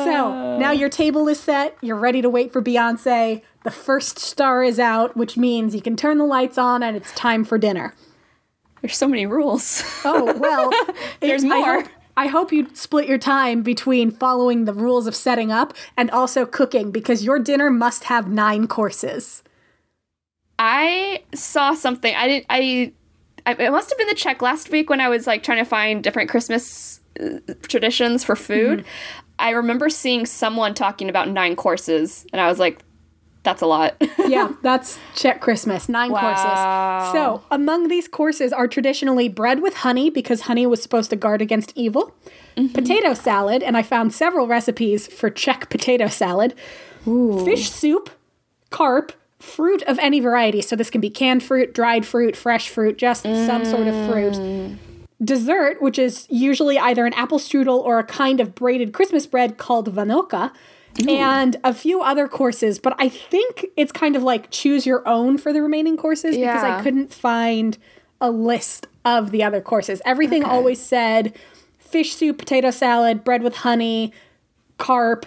[0.05, 1.77] So now your table is set.
[1.81, 3.42] You're ready to wait for Beyonce.
[3.64, 7.12] The first star is out, which means you can turn the lights on and it's
[7.12, 7.94] time for dinner.
[8.81, 9.83] There's so many rules.
[10.05, 10.71] Oh, well,
[11.21, 11.81] There's I more.
[11.83, 16.11] hope, I hope you split your time between following the rules of setting up and
[16.11, 19.42] also cooking because your dinner must have nine courses.
[20.59, 22.14] I saw something.
[22.14, 22.47] I did.
[22.51, 22.92] I,
[23.47, 23.53] I.
[23.53, 26.03] It must have been the check last week when I was like trying to find
[26.03, 26.98] different Christmas
[27.62, 28.81] traditions for food.
[28.81, 29.26] Mm-hmm.
[29.38, 32.81] I remember seeing someone talking about nine courses, and I was like,
[33.44, 33.94] "That's a lot."
[34.28, 36.20] Yeah, that's Czech Christmas, nine Wow.
[36.20, 37.12] courses.
[37.12, 41.40] So, among these courses are traditionally bread with honey because honey was supposed to guard
[41.40, 42.14] against evil,
[42.57, 42.74] mm-hmm.
[42.74, 46.54] potato salad, and I found several recipes for Czech potato salad,
[47.44, 48.11] fish soup,
[48.68, 50.61] carp, fruit of any variety.
[50.61, 54.35] So, this can be canned fruit, dried fruit, fresh fruit, just some sort of fruit.
[54.35, 54.76] Mm.
[55.22, 59.59] Dessert, which is usually either an apple strudel or a kind of braided Christmas bread
[59.59, 60.52] called vanoka,
[61.09, 62.78] and a few other courses.
[62.78, 66.62] But I think it's kind of like choose your own for the remaining courses because
[66.64, 67.76] I couldn't find
[68.20, 70.02] a list of the other courses.
[70.04, 71.35] Everything always said
[71.78, 74.12] fish soup, potato salad, bread with honey,
[74.76, 75.26] carp,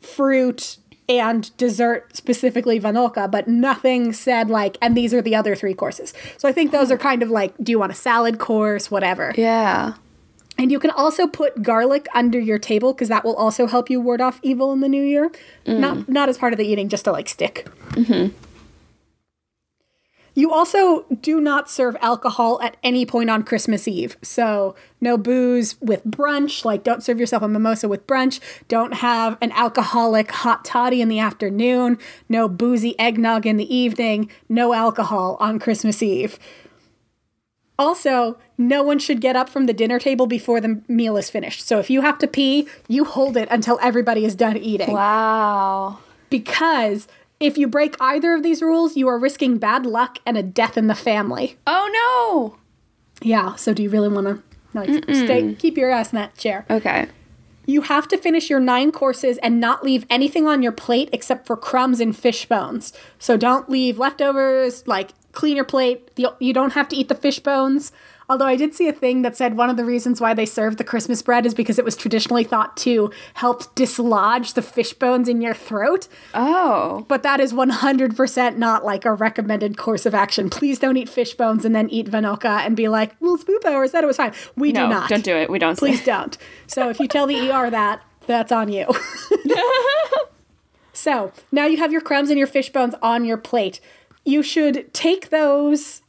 [0.00, 0.78] fruit,
[1.08, 6.12] and dessert, specifically vanoka, but nothing said like, and these are the other three courses.
[6.36, 9.32] So I think those are kind of like, do you want a salad course, whatever.
[9.36, 9.94] yeah.
[10.60, 14.00] And you can also put garlic under your table because that will also help you
[14.00, 15.30] ward off evil in the new year.
[15.66, 16.08] Not mm.
[16.08, 17.68] not as part of the eating, just to like stick.
[17.90, 18.34] Mm-hmm.
[20.34, 24.16] You also do not serve alcohol at any point on Christmas Eve.
[24.22, 28.38] So, no booze with brunch, like don't serve yourself a mimosa with brunch.
[28.68, 31.98] Don't have an alcoholic hot toddy in the afternoon.
[32.28, 34.30] No boozy eggnog in the evening.
[34.48, 36.38] No alcohol on Christmas Eve.
[37.80, 41.64] Also, no one should get up from the dinner table before the meal is finished.
[41.66, 45.98] So, if you have to pee, you hold it until everybody is done eating Wow.
[46.28, 47.06] because
[47.40, 50.76] if you break either of these rules, you are risking bad luck and a death
[50.76, 51.56] in the family.
[51.66, 52.58] Oh no!
[53.26, 54.42] Yeah, so do you really want to
[54.74, 56.66] like stay keep your ass in that chair?
[56.70, 57.08] Okay.
[57.66, 61.46] You have to finish your 9 courses and not leave anything on your plate except
[61.46, 62.94] for crumbs and fish bones.
[63.18, 66.10] So don't leave leftovers, like clean your plate.
[66.16, 67.92] You don't have to eat the fish bones.
[68.30, 70.76] Although I did see a thing that said one of the reasons why they served
[70.76, 75.28] the Christmas bread is because it was traditionally thought to help dislodge the fish bones
[75.30, 76.08] in your throat.
[76.34, 77.06] Oh.
[77.08, 80.50] But that is 100% not like a recommended course of action.
[80.50, 83.86] Please don't eat fish bones and then eat Vanoka and be like, well, Spoop Hour
[83.88, 84.34] said it was fine.
[84.56, 85.08] We No, do not.
[85.08, 85.48] don't do it.
[85.48, 85.78] We don't.
[85.78, 86.36] Please don't.
[86.66, 88.86] So if you tell the ER that, that's on you.
[90.92, 93.80] so now you have your crumbs and your fish bones on your plate.
[94.24, 96.02] You should take those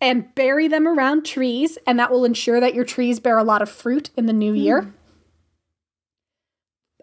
[0.00, 3.62] and bury them around trees, and that will ensure that your trees bear a lot
[3.62, 4.92] of fruit in the new year.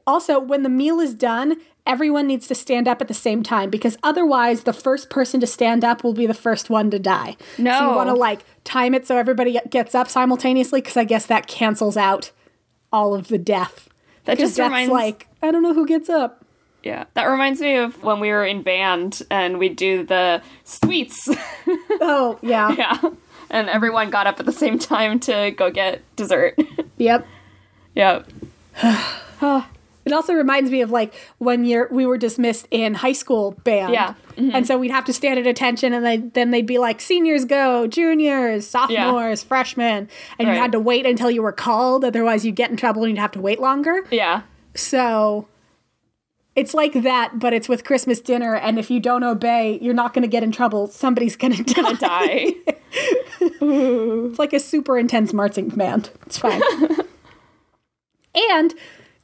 [0.07, 1.55] Also, when the meal is done,
[1.85, 5.47] everyone needs to stand up at the same time because otherwise, the first person to
[5.47, 7.35] stand up will be the first one to die.
[7.79, 11.25] So you want to like time it so everybody gets up simultaneously because I guess
[11.25, 12.31] that cancels out
[12.93, 13.89] all of the death.
[14.25, 14.91] That just reminds.
[14.91, 16.44] like I don't know who gets up.
[16.85, 21.27] Yeah, that reminds me of when we were in band and we do the sweets.
[22.01, 22.99] Oh yeah, yeah,
[23.49, 26.57] and everyone got up at the same time to go get dessert.
[26.97, 27.25] yep.
[27.95, 28.27] yep.
[29.41, 29.69] Ah.
[30.05, 33.91] It also reminds me of like when you're we were dismissed in high school band.
[33.93, 34.13] Yeah.
[34.37, 34.51] Mm-hmm.
[34.53, 37.43] And so we'd have to stand at attention and they, then they'd be like seniors
[37.45, 40.07] go, juniors, sophomores, freshmen.
[40.37, 40.55] And Right.
[40.55, 43.21] you had to wait until you were called, otherwise you'd get in trouble and you'd
[43.21, 44.05] have to wait longer.
[44.11, 44.43] Yeah.
[44.75, 45.47] So
[46.55, 50.13] it's like that, but it's with Christmas dinner, and if you don't obey, you're not
[50.13, 50.87] gonna get in trouble.
[50.87, 51.93] Somebody's gonna die.
[51.93, 52.53] Die.
[53.67, 56.09] It's like a super intense marching command.
[56.25, 56.61] It's fine.
[58.53, 58.73] and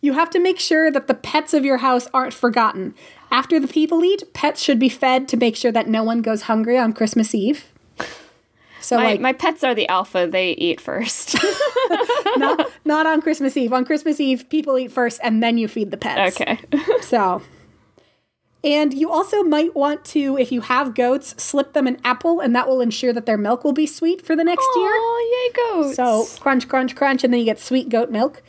[0.02, 2.94] you have to make sure that the pets of your house aren't forgotten.
[3.30, 6.44] After the people eat, pets should be fed to make sure that no one goes
[6.44, 7.71] hungry on Christmas Eve.
[8.82, 10.28] So my, like my pets are the alpha.
[10.30, 11.36] They eat first.
[12.38, 13.74] not not on Christmas Eve.
[13.74, 16.36] On Christmas Eve, people eat first and then you feed the pets.
[16.40, 16.60] okay.
[17.02, 17.42] So
[18.64, 22.56] And you also might want to, if you have goats, slip them an apple, and
[22.56, 24.92] that will ensure that their milk will be sweet for the next year.
[24.94, 25.96] Oh, yay, goats.
[25.96, 28.44] So crunch, crunch, crunch, and then you get sweet goat milk.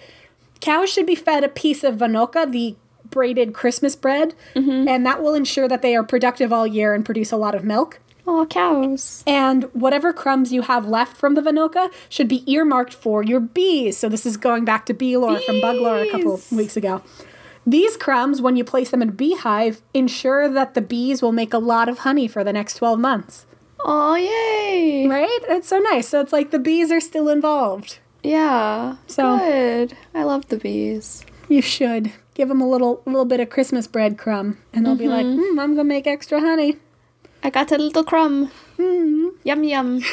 [0.61, 2.77] Cows should be fed a piece of vanoka, the
[3.11, 4.89] braided Christmas bread, mm-hmm.
[4.89, 7.65] and that will ensure that they are productive all year and produce a lot of
[7.65, 8.01] milk.
[8.27, 9.23] Oh, cows.
[9.27, 13.97] And whatever crumbs you have left from the vanoka should be earmarked for your bees.
[13.97, 17.03] So this is going back to bee lore from bug lore a couple weeks ago.
[17.67, 21.55] These crumbs, when you place them in a beehive, ensure that the bees will make
[21.55, 23.47] a lot of honey for the next 12 months.
[23.85, 25.07] Oh, yay.
[25.09, 25.39] Right?
[25.49, 26.09] It's so nice.
[26.09, 27.99] So it's like the bees are still involved.
[28.23, 28.97] Yeah.
[29.07, 29.97] So- good.
[30.15, 31.25] I love the bees.
[31.49, 35.09] You should give them a little little bit of Christmas bread crumb, and they'll be
[35.09, 36.79] like, mm, "I'm gonna make extra honey."
[37.43, 38.51] I got a little crumb.
[38.77, 39.29] Hmm.
[39.45, 40.01] Yum yum.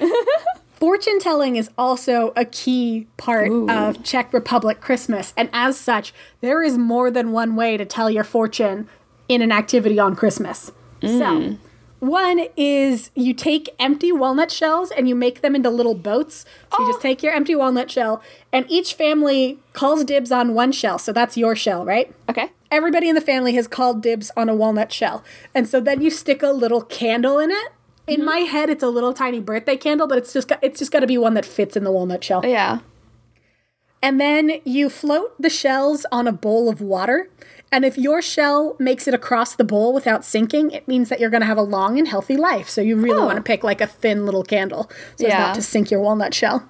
[0.74, 3.70] Fortune telling is also a key part Ooh.
[3.70, 8.10] of Czech Republic Christmas, and as such, there is more than one way to tell
[8.10, 8.88] your fortune
[9.28, 10.72] in an activity on Christmas.
[11.00, 11.56] So,
[12.02, 16.44] one is you take empty walnut shells and you make them into little boats.
[16.72, 17.02] So you just oh.
[17.02, 18.20] take your empty walnut shell,
[18.52, 20.98] and each family calls dibs on one shell.
[20.98, 22.12] So that's your shell, right?
[22.28, 22.50] Okay.
[22.72, 25.22] everybody in the family has called dibs on a walnut shell.
[25.54, 27.68] And so then you stick a little candle in it.
[28.08, 28.24] In mm-hmm.
[28.24, 31.00] my head, it's a little tiny birthday candle, but it's just got, it's just got
[31.00, 32.44] to be one that fits in the walnut shell.
[32.44, 32.80] Yeah.
[34.02, 37.28] And then you float the shells on a bowl of water.
[37.72, 41.30] And if your shell makes it across the bowl without sinking, it means that you're
[41.30, 42.68] going to have a long and healthy life.
[42.68, 43.24] So you really Oh.
[43.24, 46.34] want to pick like a thin little candle so as not to sink your walnut
[46.34, 46.68] shell.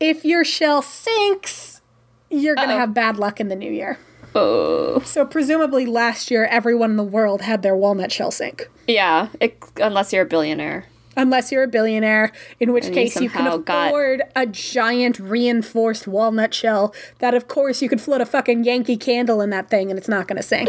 [0.00, 1.82] If your shell sinks,
[2.30, 3.98] you're going to have bad luck in the new year.
[4.34, 5.00] Oh.
[5.04, 8.68] So presumably last year, everyone in the world had their walnut shell sink.
[8.86, 9.28] Yeah.
[9.40, 10.86] It, unless you're a billionaire.
[11.16, 15.18] Unless you're a billionaire, in which And case you can somehow got- afford a giant
[15.18, 19.70] reinforced walnut shell that, of course, you could float a fucking Yankee candle in that
[19.70, 20.68] thing and it's not going to sink.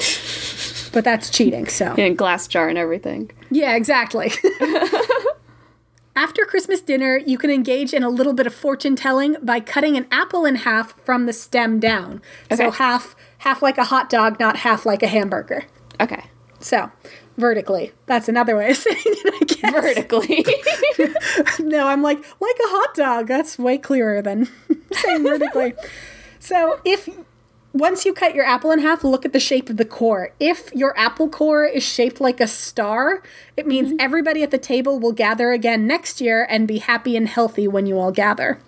[0.93, 1.93] but that's cheating, so.
[1.95, 3.29] In a glass jar and everything.
[3.51, 4.31] Yeah, exactly.
[6.15, 9.95] After Christmas dinner, you can engage in a little bit of fortune telling by cutting
[9.97, 12.21] an apple in half from the stem down.
[12.55, 15.65] So half half like a hot dog, not half like a hamburger.
[16.01, 16.23] Okay.
[16.59, 16.89] So,
[17.37, 17.91] vertically.
[18.05, 19.71] That's another way of saying it, I guess.
[19.71, 20.45] Vertically.
[21.59, 23.27] No, I'm like, like a hot dog.
[23.27, 24.47] That's way clearer than
[24.91, 25.73] saying vertically.
[26.39, 27.09] so, if
[27.73, 30.33] once you cut your apple in half, look at the shape of the core.
[30.39, 33.21] If your apple core is shaped like a star,
[33.55, 33.97] it means mm-hmm.
[33.99, 37.85] everybody at the table will gather again next year and be happy and healthy when
[37.85, 38.59] you all gather.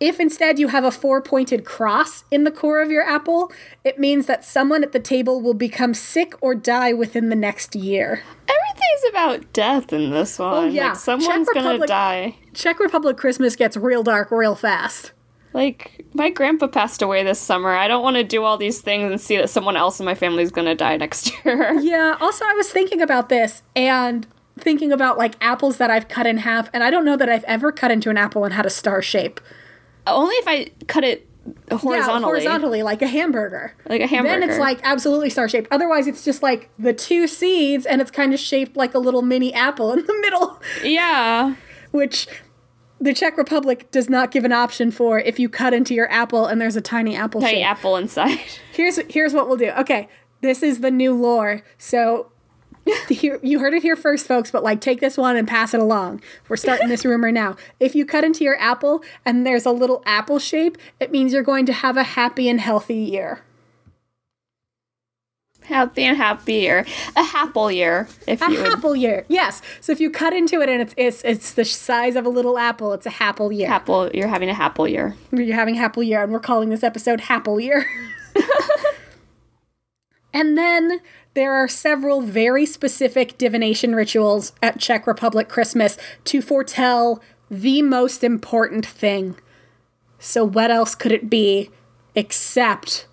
[0.00, 3.52] If instead you have a four pointed cross in the core of your apple,
[3.84, 7.76] it means that someone at the table will become sick or die within the next
[7.76, 8.22] year.
[8.48, 10.64] Everything's about death in this oh, one.
[10.64, 10.88] Oh, yeah.
[10.88, 12.34] Like, someone's Czech gonna die.
[12.54, 15.12] Czech Republic Christmas gets real dark real fast.
[15.52, 17.70] Like, my grandpa passed away this summer.
[17.70, 20.14] I don't want to do all these things and see that someone else in my
[20.14, 21.74] family is gonna die next year.
[21.74, 24.26] Yeah, also I was thinking about this and
[24.58, 27.44] thinking about like apples that I've cut in half, and I don't know that I've
[27.44, 29.40] ever cut into an apple and had a star shape.
[30.16, 31.26] Only if I cut it
[31.70, 31.94] horizontally.
[31.96, 33.74] Yeah, horizontally, like a hamburger.
[33.88, 34.40] Like a hamburger.
[34.40, 35.68] Then it's like absolutely star shaped.
[35.70, 39.22] Otherwise, it's just like the two seeds, and it's kind of shaped like a little
[39.22, 41.54] mini apple in the middle, Yeah.
[41.90, 42.26] which
[43.00, 46.44] the Czech Republic does not give an option for if you cut into your apple
[46.44, 47.66] and there's a tiny apple Tiny shape.
[47.66, 48.38] apple inside.
[48.72, 49.70] here's here's what we'll do.
[49.70, 50.08] Okay,
[50.42, 51.62] this is the new lore.
[51.78, 52.30] So
[53.08, 54.50] here, you heard it here first, folks.
[54.50, 56.22] But like, take this one and pass it along.
[56.48, 57.56] We're starting this rumor now.
[57.80, 61.42] If you cut into your apple and there's a little apple shape, it means you're
[61.42, 63.42] going to have a happy and healthy year.
[65.62, 66.84] Happy and happy year.
[67.16, 68.72] A happle year, if A you would.
[68.72, 69.62] apple year, yes.
[69.80, 72.58] So if you cut into it and it's it's it's the size of a little
[72.58, 73.70] apple, it's a apple year.
[73.70, 75.14] Apple, you're having a apple year.
[75.30, 77.86] You're having Happy Year, and we're calling this episode Happy Year.
[80.32, 81.00] and then
[81.34, 88.22] there are several very specific divination rituals at Czech Republic Christmas to foretell the most
[88.24, 89.36] important thing.
[90.18, 91.70] So, what else could it be
[92.14, 93.06] except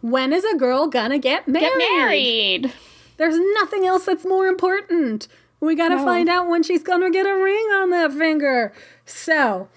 [0.00, 1.68] when is a girl gonna get married?
[1.68, 2.72] Get married.
[3.18, 5.28] There's nothing else that's more important.
[5.60, 6.04] We gotta No.
[6.04, 8.72] find out when she's gonna get a ring on that finger.
[9.04, 9.68] So,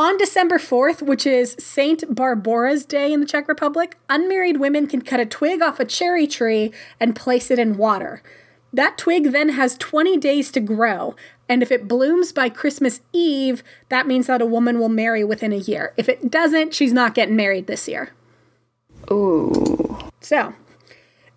[0.00, 5.02] on December 4th, which is Saint Barbara's Day in the Czech Republic, unmarried women can
[5.02, 8.22] cut a twig off a cherry tree and place it in water.
[8.72, 11.16] That twig then has 20 days to grow,
[11.50, 15.52] and if it blooms by Christmas Eve, that means that a woman will marry within
[15.52, 15.92] a year.
[15.98, 18.14] If it doesn't, she's not getting married this year.
[19.12, 19.98] Ooh.
[20.22, 20.54] So,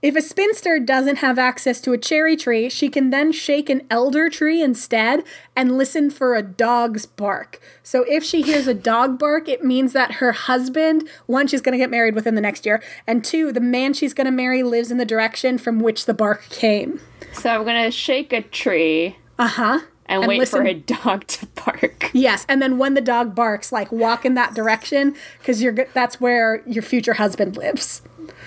[0.04, 3.84] If a spinster doesn't have access to a cherry tree, she can then shake an
[3.89, 5.24] elder tree instead
[5.56, 7.62] and listen for a dog's bark.
[7.84, 11.72] So if she hears a dog bark, it means that her husband, one, she's going
[11.72, 14.62] to get married within the next year, and two, the man she's going to marry
[14.62, 16.99] lives in the direction from which the bark came.
[17.32, 19.80] So I'm gonna shake a tree Uh huh.
[20.06, 22.12] and, And wait for a dog to bark.
[22.14, 26.22] Yes, and then when the dog barks, like walk in that direction because you're that's
[26.22, 28.01] where your future husband lives.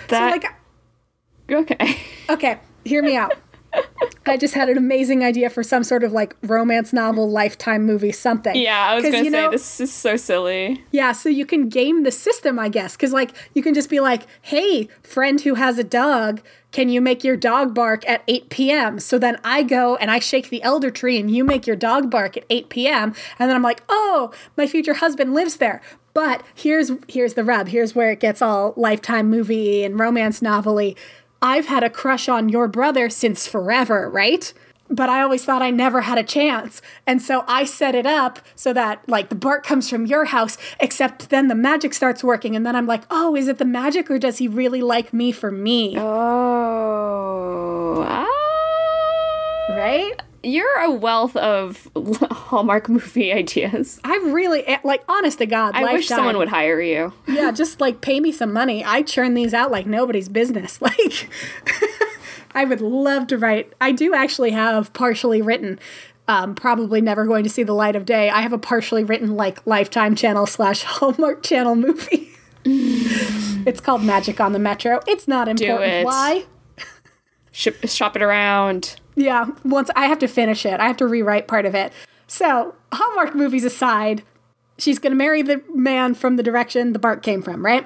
[0.08, 0.44] That so like
[1.50, 1.96] okay.
[2.28, 3.34] Okay, hear me out.
[4.26, 8.10] I just had an amazing idea for some sort of like romance novel, lifetime movie,
[8.12, 8.56] something.
[8.56, 10.82] Yeah, I was gonna you say know- this is so silly.
[10.90, 14.00] Yeah, so you can game the system, I guess, because like you can just be
[14.00, 16.40] like, "Hey, friend who has a dog,
[16.72, 20.18] can you make your dog bark at 8 p.m.?" So then I go and I
[20.18, 23.14] shake the elder tree, and you make your dog bark at 8 p.m.
[23.38, 25.82] And then I'm like, "Oh, my future husband lives there."
[26.14, 27.68] But here's here's the rub.
[27.68, 30.96] Here's where it gets all lifetime movie and romance novelty.
[31.42, 34.52] I've had a crush on your brother since forever, right?
[34.88, 36.80] But I always thought I never had a chance.
[37.06, 40.56] And so I set it up so that like the bark comes from your house,
[40.78, 42.54] except then the magic starts working.
[42.54, 45.32] And then I'm like, oh, is it the magic or does he really like me
[45.32, 45.96] for me?
[45.98, 48.26] Oh, ah.
[49.70, 50.22] Right?
[50.46, 51.90] You're a wealth of
[52.30, 54.00] Hallmark movie ideas.
[54.04, 57.12] I really, eh, like, honest to God, I wish someone would hire you.
[57.26, 58.84] Yeah, just like pay me some money.
[58.84, 60.80] I churn these out like nobody's business.
[60.86, 61.28] Like,
[62.54, 63.72] I would love to write.
[63.80, 65.80] I do actually have partially written.
[66.28, 68.30] Um, probably never going to see the light of day.
[68.30, 72.30] I have a partially written like Lifetime Channel slash Hallmark Channel movie.
[72.64, 75.00] it's called Magic on the Metro.
[75.08, 75.92] It's not important.
[75.92, 76.06] it.
[76.06, 76.46] Why?
[77.50, 78.96] Ship, shop it around.
[79.16, 81.92] Yeah, once I have to finish it, I have to rewrite part of it.
[82.26, 84.22] So, Hallmark movies aside,
[84.78, 87.84] she's going to marry the man from the direction the bark came from, right?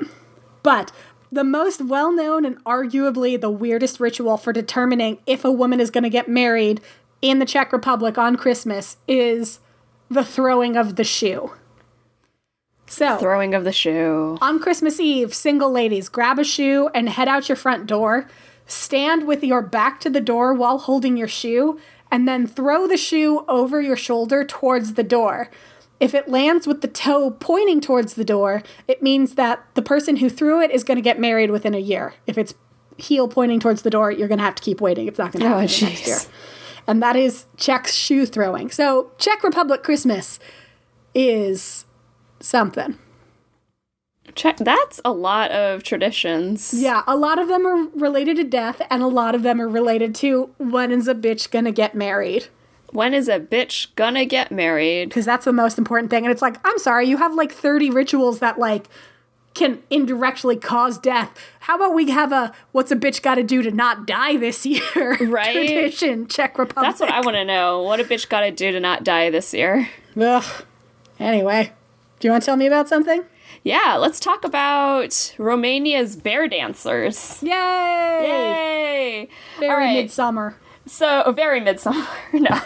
[0.63, 0.91] But
[1.31, 5.91] the most well known and arguably the weirdest ritual for determining if a woman is
[5.91, 6.81] going to get married
[7.23, 9.61] in the Czech Republic on Christmas is
[10.09, 11.53] the throwing of the shoe.
[12.87, 14.37] So, Throwing of the shoe.
[14.43, 18.27] on Christmas Eve, single ladies, grab a shoe and head out your front door.
[18.71, 22.97] Stand with your back to the door while holding your shoe, and then throw the
[22.97, 25.51] shoe over your shoulder towards the door.
[25.99, 30.17] If it lands with the toe pointing towards the door, it means that the person
[30.17, 32.15] who threw it is going to get married within a year.
[32.27, 32.55] If it's
[32.97, 35.09] heel pointing towards the door, you're going to have to keep waiting.
[35.09, 36.19] It's not going to Oh, happen until next year.
[36.87, 38.71] And that is Czech's shoe throwing.
[38.71, 40.39] So, Czech Republic Christmas
[41.15, 41.85] is
[42.41, 42.99] something.
[44.41, 44.57] Check.
[44.57, 46.73] That's a lot of traditions.
[46.73, 49.69] Yeah, a lot of them are related to death, and a lot of them are
[49.69, 52.47] related to when is a bitch gonna get married?
[52.91, 55.11] When is a bitch gonna get married?
[55.11, 56.25] Because that's the most important thing.
[56.25, 58.87] And it's like, I'm sorry, you have like 30 rituals that like
[59.53, 61.37] can indirectly cause death.
[61.61, 65.17] How about we have a what's a bitch gotta do to not die this year
[65.21, 65.53] Right?
[65.53, 66.89] tradition, Czech Republic.
[66.89, 67.83] That's what I want to know.
[67.83, 69.87] What a bitch gotta do to not die this year?
[70.19, 70.65] Ugh.
[71.19, 71.73] Anyway,
[72.21, 73.25] do you want to tell me about something?
[73.65, 77.43] Yeah, let's talk about Romania's bear dancers.
[77.43, 77.51] Yay!
[77.51, 79.29] Yay!
[79.59, 79.95] Very All right.
[79.95, 80.57] midsummer.
[80.87, 82.07] So oh, very midsummer.
[82.33, 82.61] no.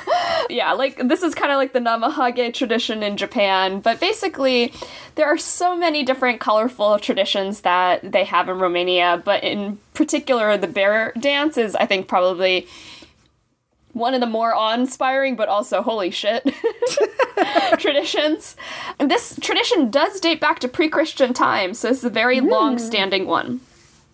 [0.51, 4.73] yeah, like this is kind of like the Namahage tradition in Japan, but basically
[5.15, 10.57] there are so many different colorful traditions that they have in Romania, but in particular
[10.57, 12.67] the bear dance is I think probably
[13.95, 16.45] one of the more awe-inspiring but also holy shit
[17.79, 18.57] traditions.
[18.99, 22.49] And this tradition does date back to pre-Christian times, so it's a very hmm.
[22.49, 23.61] long-standing one.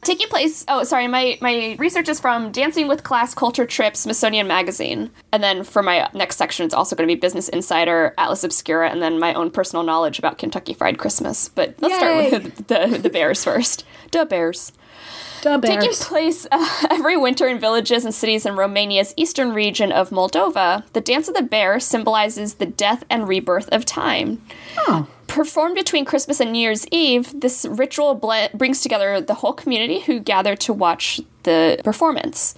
[0.03, 0.65] Taking place.
[0.67, 1.09] Oh, sorry.
[1.09, 5.83] My my research is from Dancing with Class Culture Trip, Smithsonian Magazine, and then for
[5.83, 9.35] my next section, it's also going to be Business Insider, Atlas Obscura, and then my
[9.35, 11.51] own personal knowledge about Kentucky Fried Christmas.
[11.51, 11.99] But let's Yay.
[11.99, 13.85] start with the the bears first.
[14.11, 14.73] The bears.
[15.43, 20.85] Taking place uh, every winter in villages and cities in Romania's eastern region of Moldova,
[20.93, 24.43] the Dance of the Bear symbolizes the death and rebirth of time.
[24.79, 25.07] Oh.
[25.27, 30.01] Performed between Christmas and New Year's Eve, this ritual ble- brings together the whole community
[30.01, 32.55] who gather to watch the performance.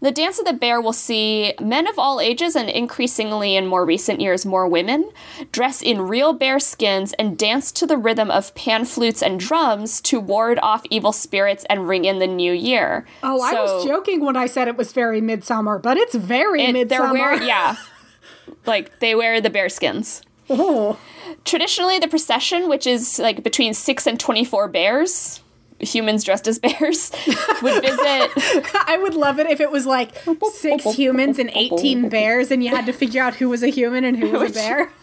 [0.00, 3.84] The Dance of the Bear will see men of all ages and increasingly in more
[3.84, 5.10] recent years, more women
[5.52, 10.00] dress in real bear skins and dance to the rhythm of pan flutes and drums
[10.02, 13.06] to ward off evil spirits and ring in the new year.
[13.22, 16.72] Oh, I was joking when I said it was very midsummer, but it's very it-
[16.72, 17.12] midsummer.
[17.12, 17.76] wearing, yeah.
[18.66, 20.22] like they wear the bear skins.
[20.50, 20.98] Oh.
[21.44, 25.40] Traditionally, the procession, which is like between six and 24 bears,
[25.80, 27.10] humans dressed as bears,
[27.62, 27.98] would visit.
[28.86, 30.10] I would love it if it was like
[30.52, 34.04] six humans and 18 bears, and you had to figure out who was a human
[34.04, 34.90] and who was a bear.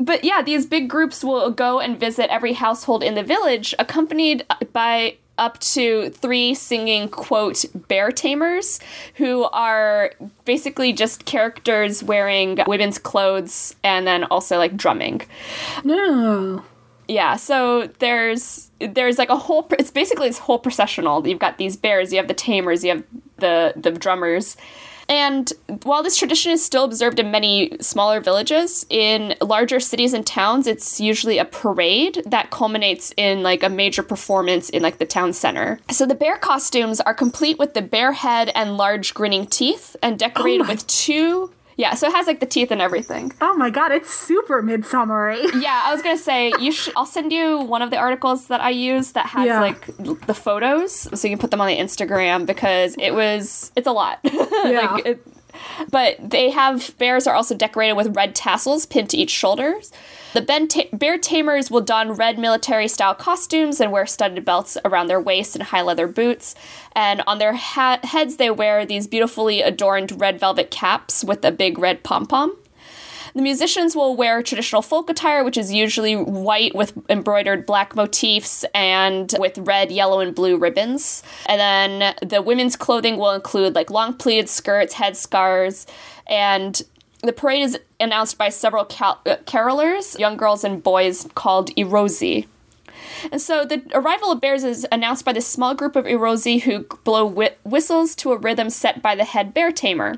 [0.00, 4.46] But yeah, these big groups will go and visit every household in the village, accompanied
[4.72, 8.80] by up to three singing quote bear tamers
[9.14, 10.12] who are
[10.44, 15.22] basically just characters wearing women's clothes and then also like drumming.
[15.84, 16.64] No.
[17.06, 21.26] Yeah, so there's there's like a whole it's basically this whole processional.
[21.26, 23.04] You've got these bears, you have the tamers, you have
[23.38, 24.56] the the drummers.
[25.10, 25.50] And
[25.84, 30.66] while this tradition is still observed in many smaller villages, in larger cities and towns,
[30.66, 35.32] it's usually a parade that culminates in like a major performance in like the town
[35.32, 35.80] center.
[35.90, 40.18] So the bear costumes are complete with the bear head and large grinning teeth and
[40.18, 43.32] decorated oh my- with two yeah, so it has like the teeth and everything.
[43.40, 45.40] Oh my god, it's super midsummery.
[45.62, 46.92] Yeah, I was gonna say you should.
[46.96, 49.60] I'll send you one of the articles that I use that has Yeah.
[49.60, 49.80] like
[50.26, 53.92] the photos, so you can put them on the Instagram because it was it's a
[53.92, 54.18] lot.
[54.24, 54.90] Yeah.
[54.92, 55.26] like it,
[55.90, 59.92] but they have bears are also decorated with red tassels pinned to each shoulders.
[60.34, 65.06] The ta- bear tamers will don red military style costumes and wear studded belts around
[65.06, 66.54] their waists and high leather boots.
[66.92, 71.50] And on their ha- heads, they wear these beautifully adorned red velvet caps with a
[71.50, 72.56] big red pom pom.
[73.34, 78.64] The musicians will wear traditional folk attire, which is usually white with embroidered black motifs
[78.74, 81.22] and with red, yellow, and blue ribbons.
[81.46, 85.86] And then the women's clothing will include like long pleated skirts, head headscarves,
[86.26, 86.80] and
[87.22, 92.46] the parade is announced by several cal- uh, carolers, young girls and boys called Erosi.
[93.30, 96.84] And so the arrival of bears is announced by this small group of Erosi who
[97.04, 100.16] blow whi- whistles to a rhythm set by the head bear tamer.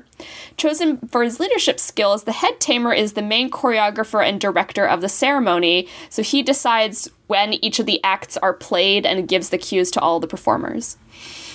[0.57, 5.01] Chosen for his leadership skills, the head tamer is the main choreographer and director of
[5.01, 9.57] the ceremony, so he decides when each of the acts are played and gives the
[9.57, 10.97] cues to all the performers.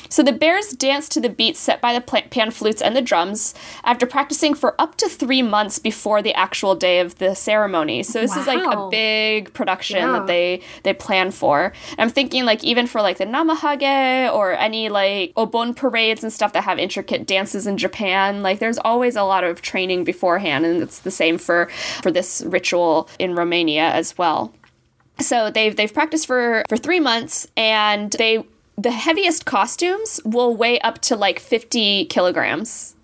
[0.09, 3.55] So the bears dance to the beats set by the pan flutes and the drums
[3.85, 8.03] after practicing for up to three months before the actual day of the ceremony.
[8.03, 10.13] So this is like a big production Yeah.
[10.13, 11.73] that they they plan for.
[11.91, 16.33] And I'm thinking like even for like the namahage or any like obon parades and
[16.33, 20.65] stuff that have intricate dances in Japan, like there's always a lot of training beforehand,
[20.65, 21.69] and it's the same for
[22.03, 24.53] for this ritual in Romania as well.
[25.19, 28.45] So they've they've practiced for for three months, and they
[28.79, 32.95] the heaviest costumes will weigh up to like 50 kilograms,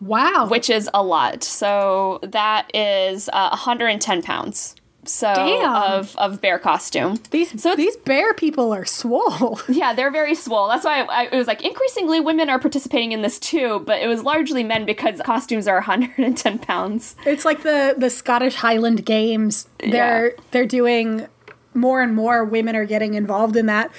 [0.00, 0.48] Wow.
[0.50, 1.44] which is a lot.
[1.44, 4.74] So that is uh, 110 pounds.
[5.06, 5.70] So Damn.
[5.70, 7.18] of of bear costume.
[7.30, 9.60] these so these bear people are swole.
[9.68, 10.66] Yeah, they're very swole.
[10.68, 14.06] That's why I, it was like increasingly women are participating in this too, but it
[14.08, 17.16] was largely men because costumes are 110 pounds.
[17.26, 19.68] It's like the the Scottish Highland Games.
[19.78, 21.26] They're they're doing
[21.74, 23.90] more and more women are getting involved in that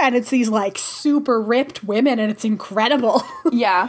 [0.00, 3.22] and it's these like super ripped women and it's incredible.
[3.52, 3.88] Yeah.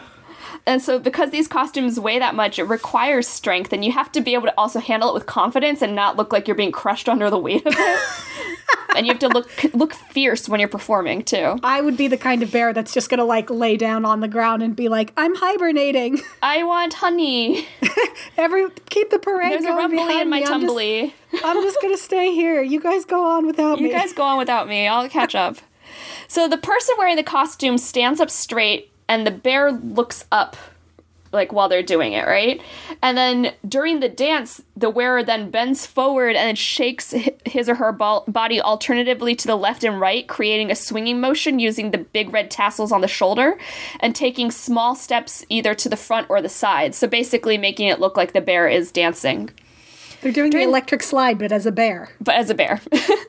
[0.67, 4.21] And so, because these costumes weigh that much, it requires strength, and you have to
[4.21, 7.07] be able to also handle it with confidence and not look like you're being crushed
[7.07, 7.99] under the weight of it.
[8.97, 11.57] and you have to look look fierce when you're performing too.
[11.63, 14.27] I would be the kind of bear that's just to like lay down on the
[14.27, 16.19] ground and be like, "I'm hibernating.
[16.43, 17.65] I want honey.
[18.37, 20.43] Every keep the parade There's a going rumbly behind in my me.
[20.43, 22.61] I'm just- I'm just to stay here.
[22.61, 24.87] You guys go on without You me." You guys go on without me.
[24.87, 25.57] I'll catch up.
[26.27, 30.55] So the person wearing the costume stands up straight, and the bear looks up,
[31.33, 32.61] like while they're doing it, right?
[33.01, 37.13] And then during the dance, the wearer then bends forward and shakes
[37.45, 41.91] his or her body alternatively to the left and right, creating a swinging motion using
[41.91, 43.57] the big red tassels on the shoulder,
[43.99, 46.95] and taking small steps either to the front or the side.
[46.95, 49.49] So basically, making it look like the bear is dancing
[50.21, 52.09] They're doing the electric slide but as a bear.
[52.21, 52.81] but as a bear.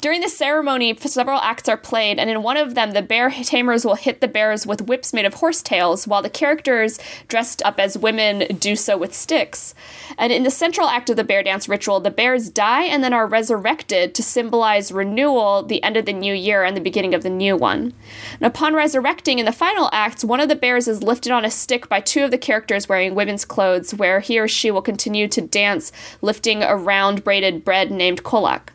[0.00, 3.84] During the ceremony, several acts are played, and in one of them, the bear tamers
[3.84, 6.98] will hit the bears with whips made of horsetails, while the characters
[7.28, 9.74] dressed up as women do so with sticks.
[10.18, 13.12] And in the central act of the bear dance ritual, the bears die and then
[13.12, 17.22] are resurrected to symbolize renewal, the end of the new year, and the beginning of
[17.22, 17.94] the new one.
[18.40, 21.50] And upon resurrecting in the final act, one of the bears is lifted on a
[21.50, 25.28] stick by two of the characters wearing women's clothes, where he or she will continue
[25.28, 28.71] to dance, lifting a round braided bread named kolak.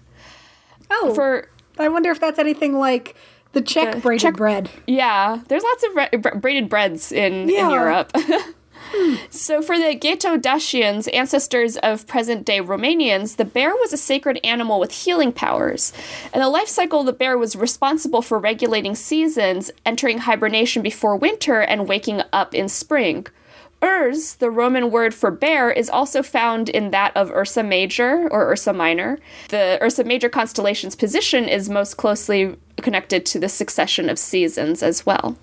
[0.90, 3.16] Oh, For I wonder if that's anything like
[3.54, 4.70] the Czech The braided Czech- bread.
[4.88, 7.72] yeah, there's lots of ra- bra- braided breads in, in Yeah.
[7.72, 8.12] Europe.
[9.30, 14.80] so for the Geto Dacians, ancestors of present-day Romanians, the bear was a sacred animal
[14.80, 15.92] with healing powers.
[16.32, 21.60] And the life cycle the bear was responsible for regulating seasons, entering hibernation before winter
[21.60, 23.28] and waking up in spring.
[23.82, 28.52] Urs, the Roman word for bear, is also found in that of Ursa Major or
[28.52, 29.20] Ursa Minor.
[29.50, 35.06] The Ursa Major constellation's position is most closely connected to the succession of seasons as
[35.06, 35.38] well.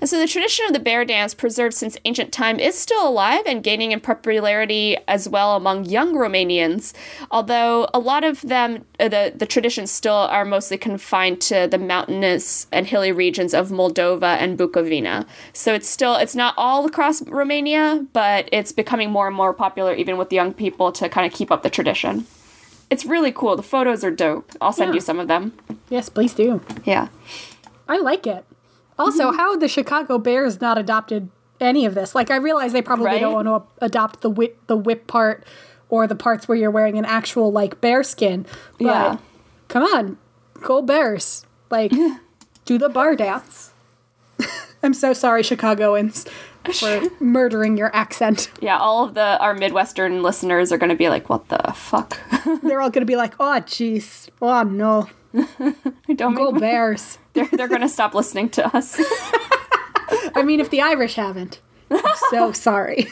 [0.00, 3.42] And so the tradition of the bear dance, preserved since ancient time, is still alive
[3.46, 6.92] and gaining in popularity as well among young Romanians.
[7.30, 11.78] Although a lot of them, uh, the, the traditions still are mostly confined to the
[11.78, 15.26] mountainous and hilly regions of Moldova and Bukovina.
[15.52, 19.94] So it's still, it's not all across Romania, but it's becoming more and more popular
[19.94, 22.26] even with young people to kind of keep up the tradition.
[22.90, 23.56] It's really cool.
[23.56, 24.52] The photos are dope.
[24.60, 24.94] I'll send Yeah.
[24.96, 25.52] you some of them.
[25.88, 26.60] Yes, please do.
[26.84, 27.08] Yeah.
[27.88, 28.44] I like it.
[28.98, 29.36] Also, Mm-hmm.
[29.36, 31.28] how the Chicago Bears not adopted
[31.60, 32.14] any of this?
[32.14, 33.20] Like, I realize they probably Right?
[33.20, 35.44] don't want to adopt the whip, the whip part
[35.88, 38.46] or the parts where you're wearing an actual like bear skin.
[38.78, 39.16] But Yeah.
[39.68, 40.18] come on,
[40.62, 41.44] go Bears!
[41.70, 41.92] Like,
[42.64, 43.72] do the bar dance.
[44.82, 46.26] I'm so sorry, Chicagoans,
[46.78, 48.50] for murdering your accent.
[48.60, 52.18] Yeah, all of the our Midwestern listeners are going to be like, "What the fuck?"
[52.62, 55.08] They're all gonna be like, "Oh, jeez, oh no,
[56.14, 58.98] Don't go Bears!" they're they're going to stop listening to us.
[60.34, 61.60] I mean, if the Irish haven't,
[61.90, 63.08] I'm so sorry.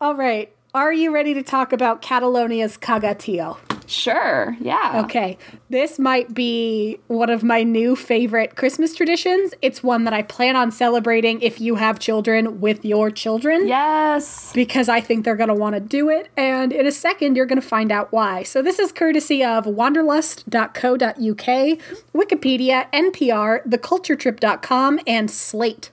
[0.00, 0.52] All right.
[0.74, 3.58] Are you ready to talk about Catalonia's Cagatillo?
[3.86, 4.56] Sure.
[4.60, 5.02] Yeah.
[5.04, 5.38] Okay.
[5.70, 9.54] This might be one of my new favorite Christmas traditions.
[9.62, 13.66] It's one that I plan on celebrating if you have children with your children.
[13.66, 14.52] Yes.
[14.52, 16.28] Because I think they're going to want to do it.
[16.36, 18.42] And in a second, you're going to find out why.
[18.42, 21.78] So, this is courtesy of wanderlust.co.uk,
[22.14, 25.90] Wikipedia, NPR, theculturetrip.com, and Slate.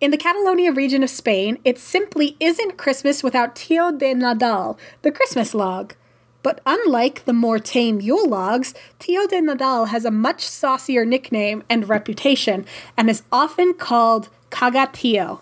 [0.00, 5.12] In the Catalonia region of Spain, it simply isn't Christmas without Tio de Nadal, the
[5.12, 5.94] Christmas log.
[6.42, 11.62] But unlike the more tame Yule logs, Tio de Nadal has a much saucier nickname
[11.70, 12.66] and reputation
[12.96, 15.40] and is often called Cagatillo,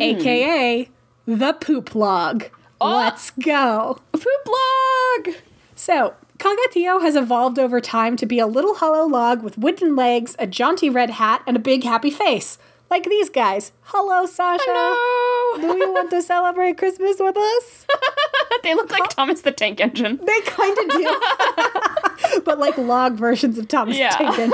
[0.00, 1.38] aka hmm.
[1.38, 2.46] the poop log.
[2.80, 2.96] Ah!
[2.98, 3.98] Let's go.
[4.12, 5.34] Poop log.
[5.74, 10.36] So, Cagatillo has evolved over time to be a little hollow log with wooden legs,
[10.38, 12.58] a jaunty red hat, and a big happy face.
[12.90, 13.72] Like these guys.
[13.82, 14.64] Hello, Sasha.
[14.66, 15.56] No.
[15.60, 17.86] Do you want to celebrate Christmas with us?
[18.62, 20.18] they look like Thomas the Tank Engine.
[20.24, 22.40] They kind of do.
[22.44, 24.16] but like log versions of Thomas Yeah.
[24.20, 24.52] Engine.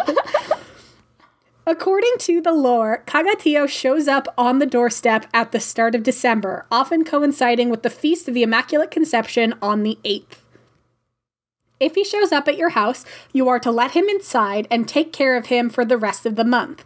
[1.67, 6.67] According to the lore, Cagatillo shows up on the doorstep at the start of December,
[6.71, 10.41] often coinciding with the Feast of the Immaculate Conception on the 8th.
[11.81, 15.13] If he shows up at your house, you are to let him inside and take
[15.13, 16.85] care of him for the rest of the month.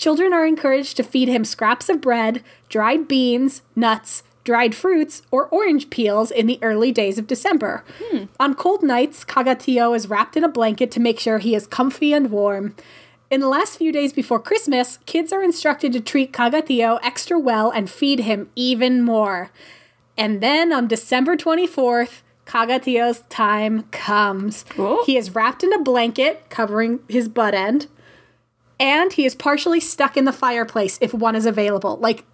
[0.00, 5.46] Children are encouraged to feed him scraps of bread, dried beans, nuts, dried fruits, or
[5.48, 7.84] orange peels in the early days of December.
[8.40, 12.14] On cold nights, Cagatillo is wrapped in a blanket to make sure he is comfy
[12.14, 12.74] and warm.
[13.30, 17.68] In the last few days before Christmas, kids are instructed to treat Cagatillo extra well
[17.70, 19.50] and feed him even more.
[20.16, 24.64] And then on December 24th, Cagatillo's time comes.
[24.78, 25.02] Ooh.
[25.04, 27.86] He is wrapped in a blanket covering his butt end,
[28.80, 31.98] and he is partially stuck in the fireplace if one is available.
[31.98, 32.24] Like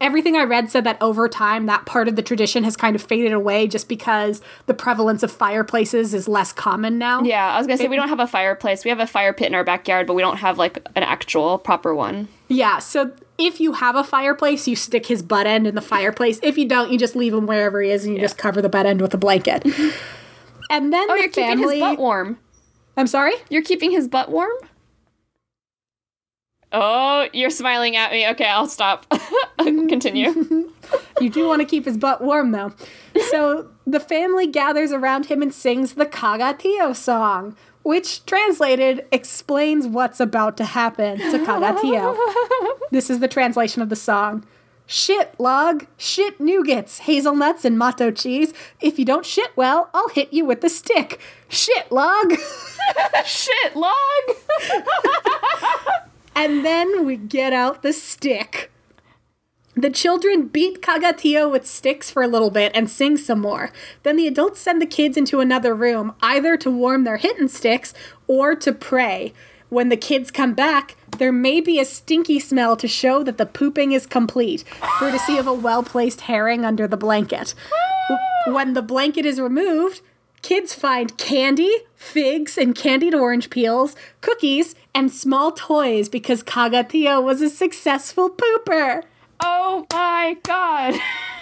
[0.00, 3.02] everything I read said that over time that part of the tradition has kind of
[3.02, 7.22] faded away just because the prevalence of fireplaces is less common now.
[7.22, 8.84] Yeah, I was gonna say we don't have a fireplace.
[8.84, 11.58] We have a fire pit in our backyard, but we don't have like an actual
[11.58, 12.28] proper one.
[12.48, 16.38] Yeah, so if you have a fireplace, you stick his butt end in the fireplace.
[16.42, 18.68] If you don't, you just leave him wherever he is and you just cover the
[18.68, 19.64] butt end with a blanket.
[20.70, 22.38] and then Oh, the you're family keeping his butt warm.
[22.96, 23.34] I'm sorry?
[23.48, 24.50] You're keeping his butt warm?
[26.72, 28.28] Oh, you're smiling at me.
[28.28, 29.06] Okay, I'll stop.
[29.58, 30.70] Continue.
[31.20, 32.72] You do want to keep his butt warm, though.
[33.30, 40.20] So the family gathers around him and sings the Cagatillo song, which translated explains what's
[40.20, 42.16] about to happen to Cagatillo.
[42.90, 44.46] this is the translation of the song.
[44.86, 45.86] Shit, log.
[45.98, 48.54] Shit, nougats, hazelnuts, and mató cheese.
[48.80, 51.20] If you don't shit well, I'll hit you with the stick.
[51.48, 52.32] Shit, log.
[53.26, 53.94] Shit, log.
[56.40, 58.70] And then we get out the stick.
[59.74, 63.72] The children beat Cagatillo with sticks for a little bit and sing some more.
[64.04, 67.92] Then the adults send the kids into another room, either to warm their hitting sticks
[68.28, 69.32] or to pray.
[69.68, 73.44] When the kids come back, there may be a stinky smell to show that the
[73.44, 77.52] pooping is complete, courtesy of a well placed herring under the blanket.
[78.46, 80.02] When the blanket is removed,
[80.42, 87.42] kids find candy, figs, and candied orange peels, cookies, and small toys because Cagatillo was
[87.42, 89.02] a successful pooper.
[89.40, 90.94] Oh my god.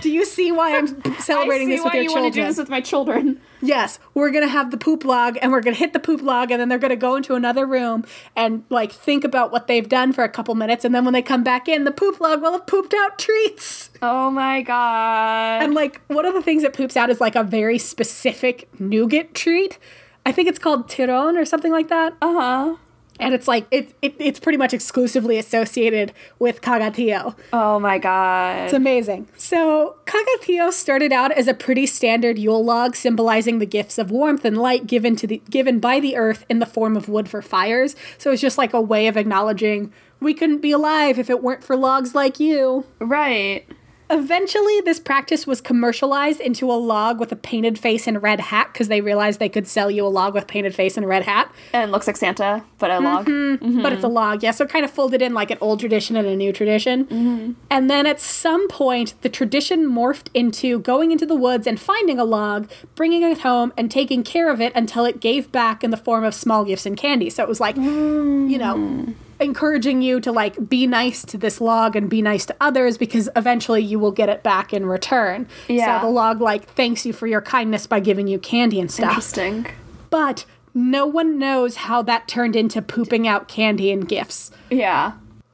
[0.02, 0.86] Do you see why I'm
[1.20, 2.04] celebrating this with your children?
[2.04, 3.40] I see why you want to do this with my children.
[3.62, 6.60] Yes, we're gonna have the poop log, and we're gonna hit the poop log, and
[6.60, 8.04] then they're gonna go into another room
[8.36, 11.22] and like think about what they've done for a couple minutes, and then when they
[11.22, 13.90] come back in, the poop log will have pooped out treats.
[14.02, 15.62] Oh my god.
[15.62, 19.34] And like one of the things that poops out is like a very specific nougat
[19.34, 19.78] treat.
[20.26, 22.14] I think it's called Tiron or something like that.
[22.20, 22.76] Uh huh.
[23.18, 27.34] And it's like it, it it's pretty much exclusively associated with Cagatillo.
[27.52, 28.64] Oh my god.
[28.64, 29.28] It's amazing.
[29.36, 34.44] So, Cagatillo started out as a pretty standard Yule log symbolizing the gifts of warmth
[34.44, 37.42] and light given to the given by the earth in the form of wood for
[37.42, 37.96] fires.
[38.18, 41.62] So, it's just like a way of acknowledging we couldn't be alive if it weren't
[41.64, 42.84] for logs like you.
[42.98, 43.66] right.
[44.08, 48.70] Eventually, this practice was commercialized into a log with a painted face and red hat
[48.72, 51.52] because they realized they could sell you a log with painted face and red hat.
[51.72, 53.26] And it looks like Santa, but a log.
[53.26, 53.64] Mm-hmm.
[53.64, 53.82] Mm-hmm.
[53.82, 54.52] But it's a log, yeah.
[54.52, 57.04] So it kind of folded in like an old tradition and a new tradition.
[57.06, 57.52] Mm-hmm.
[57.70, 62.18] And then at some point, the tradition morphed into going into the woods and finding
[62.18, 65.90] a log, bringing it home, and taking care of it until it gave back in
[65.90, 67.28] the form of small gifts and candy.
[67.28, 69.14] So it was like, you know, mm.
[69.40, 73.28] Encouraging you to like be nice to this log and be nice to others because
[73.36, 75.48] eventually you will get it back in return.
[75.68, 76.00] Yeah.
[76.00, 79.10] So the log like thanks you for your kindness by giving you candy and stuff.
[79.10, 79.66] Interesting.
[80.10, 84.50] But no one knows how that turned into pooping out candy and gifts.
[84.70, 85.12] Yeah.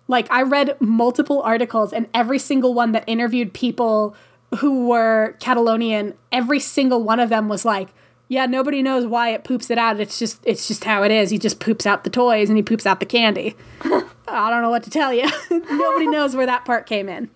[0.08, 4.16] Like, I read multiple articles, and every single one that interviewed people
[4.58, 7.88] who were Catalonian, every single one of them was like,
[8.32, 10.00] yeah, nobody knows why it poops it out.
[10.00, 11.28] It's just it's just how it is.
[11.28, 13.54] He just poops out the toys and he poops out the candy.
[14.26, 15.28] I don't know what to tell you.
[15.50, 17.28] nobody knows where that part came in.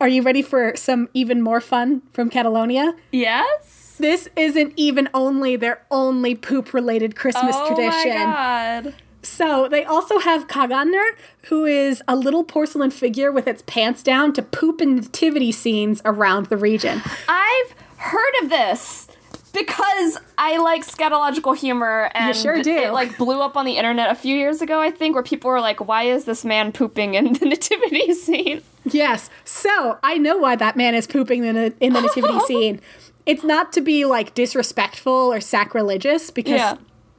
[0.00, 2.96] Are you ready for some even more fun from Catalonia?
[3.12, 3.94] Yes.
[4.00, 8.10] This isn't even only their only poop related Christmas oh tradition.
[8.10, 8.94] Oh my god.
[9.22, 11.12] So they also have Caganer,
[11.44, 16.02] who is a little porcelain figure with its pants down to poop in nativity scenes
[16.04, 17.02] around the region.
[17.28, 17.74] I've
[18.06, 19.08] heard of this
[19.56, 24.14] because I like scatological humor and sure it like blew up on the internet a
[24.14, 27.32] few years ago, I think, where people were like, Why is this man pooping in
[27.32, 28.62] the nativity scene?
[28.84, 32.80] Yes, so I know why that man is pooping in the, in the nativity scene.
[33.24, 36.60] It's not to be like disrespectful or sacrilegious because.
[36.60, 36.76] Yeah.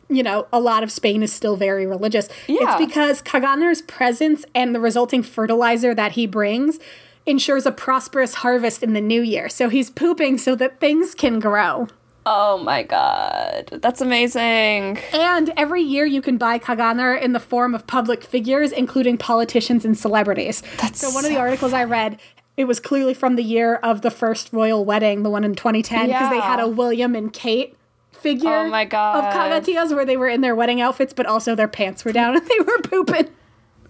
[0.09, 2.29] You know, a lot of Spain is still very religious.
[2.47, 2.59] Yeah.
[2.61, 6.79] It's because Caganer's presence and the resulting fertilizer that he brings
[7.27, 9.49] ensures a prosperous harvest in the new year.
[9.49, 11.87] So he's pooping so that things can grow.
[12.25, 13.69] Oh my god.
[13.81, 14.97] That's amazing.
[15.13, 19.85] And every year you can buy Caganer in the form of public figures, including politicians
[19.85, 20.61] and celebrities.
[20.81, 22.19] That's so one of the articles I read,
[22.57, 26.07] it was clearly from the year of the first royal wedding, the one in 2010,
[26.07, 27.77] because they had a William and Kate
[28.11, 29.23] figure Oh my God.
[29.23, 32.35] of Kagatillas where they were in their wedding outfits, but also their pants were down
[32.37, 33.29] and they were pooping.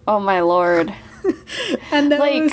[0.06, 0.94] Oh my lord.
[1.90, 2.52] And those Like,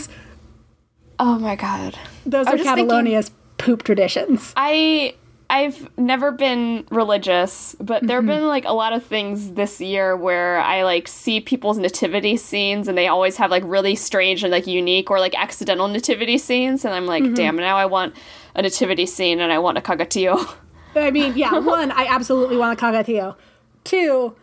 [1.20, 1.98] Oh my god.
[2.26, 4.54] those are just thinking- Catalonia's poop traditions.
[4.56, 5.16] I
[5.48, 8.30] I've never been religious, but there have mm-hmm.
[8.30, 12.88] been like a lot of things this year where I like see people's nativity scenes
[12.88, 16.84] and they always have like really strange and like unique or like accidental nativity scenes
[16.84, 17.36] and I'm like, mm-hmm.
[17.36, 18.16] damn, now I want
[18.56, 20.56] a nativity scene and I want a cagatillo.
[20.96, 23.36] I mean, yeah, one, I absolutely want a Cagatillo.
[23.84, 24.36] Two,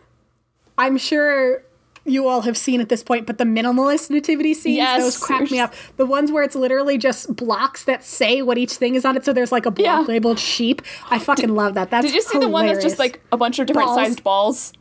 [0.77, 1.63] I'm sure
[2.05, 5.01] you all have seen at this point, but the minimalist nativity scenes, Yes.
[5.01, 5.73] those crack me up.
[5.97, 9.23] The ones where it's literally just blocks that say what each thing is on it.
[9.23, 10.13] So there's like a block Yeah.
[10.13, 10.81] labeled sheep.
[11.09, 11.89] I fucking love that.
[11.91, 13.97] That's Did you see the one that's just like a bunch of different Balls.
[13.97, 14.73] sized balls?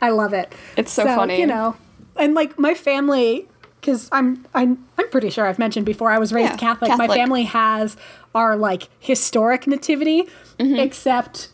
[0.00, 0.52] I love it.
[0.76, 1.40] It's so funny.
[1.40, 1.76] You know,
[2.16, 3.46] and like my family,
[3.80, 6.90] because I'm I'm I'm pretty sure I've mentioned before I was raised Yeah, Catholic.
[6.98, 7.96] My family has
[8.34, 10.76] our like historic nativity, Mm-hmm.
[10.76, 11.48] except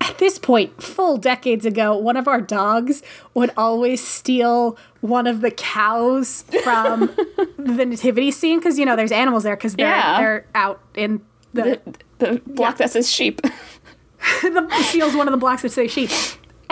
[0.00, 3.02] at this point, full decades ago, one of our dogs
[3.34, 7.06] would always steal one of the cows from
[7.58, 10.18] the nativity scene because you know there's animals there because they're Yeah.
[10.20, 11.20] they're out in
[11.52, 11.80] the
[12.18, 13.40] The block that says sheep.
[14.42, 16.10] the steals one of the blocks that say sheep.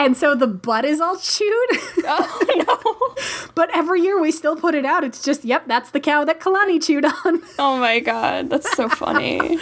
[0.05, 1.69] And so the butt is all chewed.
[2.05, 3.15] oh
[3.47, 3.51] no.
[3.55, 5.05] but every year we still put it out.
[5.05, 7.43] It's just, yep, that's the cow that Kalani chewed on.
[7.59, 9.59] Oh my god, that's so funny.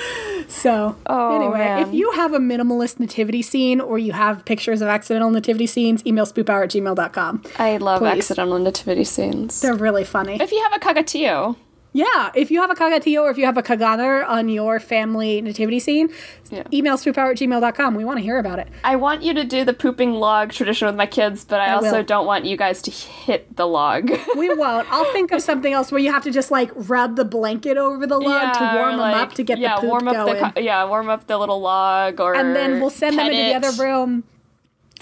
[0.48, 1.82] So, Oh, anyway, man.
[1.88, 6.04] if you have a minimalist nativity scene or you have pictures of accidental nativity scenes,
[6.06, 7.42] email spoophour at gmail.com.
[7.58, 8.08] I love Please.
[8.18, 9.60] accidental nativity scenes.
[9.60, 10.38] They're really funny.
[10.40, 11.56] If you have a cagatillo,
[11.92, 15.40] Yeah, if you have a cagatillo or if you have a caganer on your family
[15.40, 16.08] nativity scene,
[16.50, 16.62] Yeah.
[16.72, 17.94] email spoophour at gmail.com.
[17.96, 18.68] We want to hear about it.
[18.84, 21.72] I want you to do the pooping log tradition with my kids, but I, I
[21.74, 22.02] also will.
[22.04, 24.10] don't want you guys to hit the log.
[24.36, 24.90] We won't.
[24.92, 28.06] I'll think of something else where you have to just like rub the blanket over
[28.06, 30.52] the log to or, warm them up to get yeah, the poop warm up going.
[30.54, 33.54] the yeah, warm up the little log, or and then we'll send them into the
[33.54, 34.24] other room.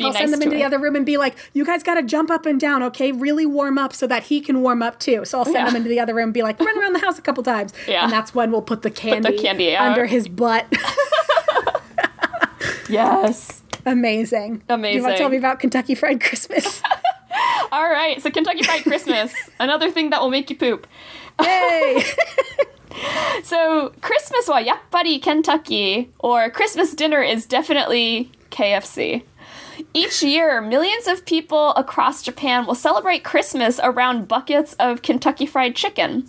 [0.04, 1.94] I'll nice send them to into the other room and be like, "You guys got
[1.94, 3.12] to jump up and down, okay?
[3.12, 5.66] Really warm up so that he can warm up too." So I'll send Yeah.
[5.66, 7.72] them into the other room and be like, "Run around the house a couple times."
[7.86, 8.04] Yeah.
[8.04, 10.66] and that's when we'll put the candy, candy under his butt.
[12.88, 13.62] Yes.
[13.84, 14.62] Amazing.
[14.68, 14.96] amazing.
[14.96, 16.82] you want to tell me about Kentucky Fried Christmas?
[17.72, 18.20] All right.
[18.22, 20.86] So Kentucky Fried Christmas, another thing that will make you poop.
[21.42, 22.02] Yay!
[23.44, 29.22] So Christmas wa yappari Kentucky, or Christmas dinner is definitely KFC.
[29.94, 35.74] Each year, millions of people across Japan will celebrate Christmas around buckets of Kentucky Fried
[35.74, 36.28] Chicken.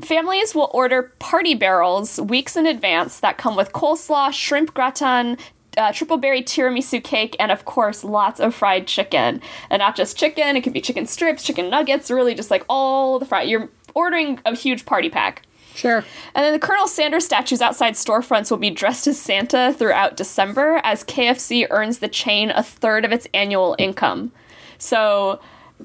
[0.00, 5.38] Families will order party barrels weeks in advance that come with coleslaw, shrimp gratin,
[5.76, 9.40] uh, triple berry tiramisu cake, and of course, lots of fried chicken.
[9.70, 13.18] And not just chicken, it could be chicken strips, chicken nuggets, really just like all
[13.18, 13.48] the fried.
[13.48, 15.42] You're ordering a huge party pack.
[15.76, 15.98] Sure.
[16.34, 20.80] And then the Colonel Sanders statues outside storefronts will be dressed as Santa throughout December
[20.82, 24.32] as KFC earns the chain a third of its annual income.
[24.78, 25.38] So,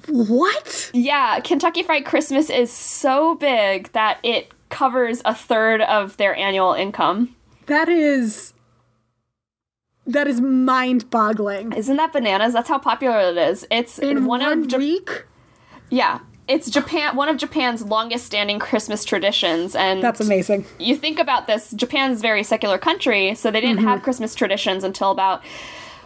[0.08, 0.89] What?
[0.94, 6.74] yeah, Kentucky Fried Christmas is so big that it covers a third of their annual
[6.74, 7.36] income.
[7.66, 8.54] That is.
[10.08, 11.74] That is mind boggling.
[11.74, 12.54] Isn't that bananas?
[12.54, 13.68] That's how popular it is.
[13.70, 15.26] It's In one, one, of week?
[15.89, 20.66] yeah, it's Japan one of Japan's longest standing Christmas traditions and That's amazing.
[20.80, 23.88] you think about this, Japan's a very secular country, so they didn't Mm-hmm.
[23.88, 25.42] have Christmas traditions until about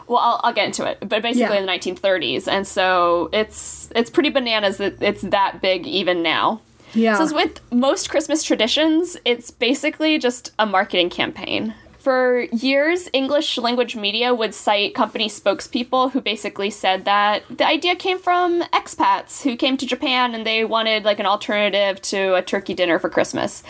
[0.07, 1.61] well, I'll, I'll get into it, but basically Yeah.
[1.61, 6.61] in the 1930s, and so it's it's pretty bananas that it's that big even now.
[6.93, 7.17] Yeah.
[7.17, 11.73] So with most Christmas traditions, it's basically just a marketing campaign.
[12.05, 17.95] For years, English language media would cite company spokespeople who basically said that the idea
[17.95, 22.43] came from expats who came to Japan and they wanted like an alternative to a
[22.43, 23.63] turkey dinner for Christmas.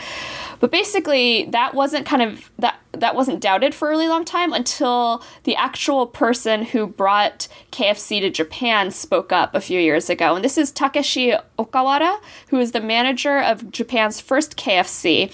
[0.60, 4.52] But basically, that wasn't kind of that that wasn't doubted for a really long time
[4.52, 10.36] until the actual person who brought KFC to Japan spoke up a few years ago.
[10.36, 12.20] And this is Takeshi Okawara,
[12.50, 15.32] who is the manager of Japan's first KFC.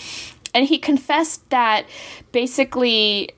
[0.54, 1.86] And he confessed that
[2.32, 3.32] basically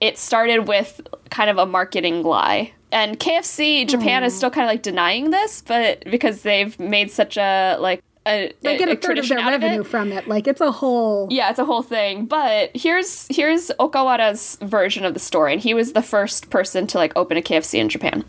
[0.00, 1.00] it started with
[1.30, 2.72] kind of a marketing lie.
[2.90, 4.36] And KFC Japan is hmm.
[4.38, 8.78] still kind of like denying this, but because they've made such a like a, they
[8.78, 10.28] get a, third of their out of revenue from it.
[10.28, 11.28] Like it's a whole.
[11.30, 12.26] Yeah, it's a whole thing.
[12.26, 16.98] But here's here's Okawara's version of the story, and he was the first person to
[16.98, 18.24] like open a KFC in Japan.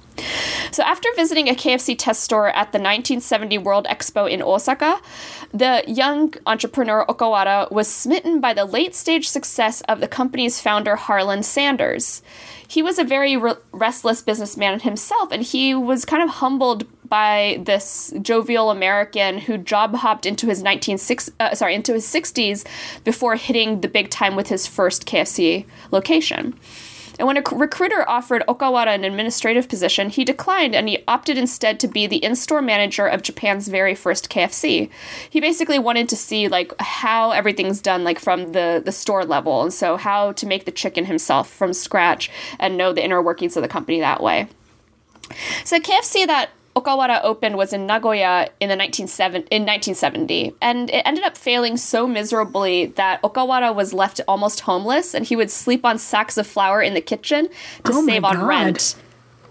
[0.72, 5.00] So after visiting a KFC test store at the 1970 World Expo in Osaka,
[5.54, 10.95] the young entrepreneur Okawara was smitten by the late stage success of the company's founder
[10.95, 12.22] Harlan Sanders.
[12.68, 17.60] He was a very re- restless businessman himself, and he was kind of humbled by
[17.64, 22.66] this jovial American who job hopped into his 1960s, uh, sorry, into his 60s
[23.03, 26.57] before hitting the big time with his first KFC location.
[27.20, 31.78] And when a recruiter offered Okawara an administrative position, he declined and he opted instead
[31.82, 34.89] to be the in-store manager of Japan's very first KFC.
[35.30, 39.62] He basically wanted to see like how everything's done like from the the store level
[39.62, 43.57] and so how to make the chicken himself from scratch and know the inner workings
[43.57, 44.47] of the company that way.
[45.66, 51.01] So KFC that Okawara opened was in Nagoya in the 1970, in 1970, and it
[51.05, 55.86] ended up failing so miserably that Okawara was left almost homeless, and he would sleep
[55.86, 57.49] on sacks of flour in the kitchen
[57.84, 58.47] to Oh save on God.
[58.47, 58.95] rent.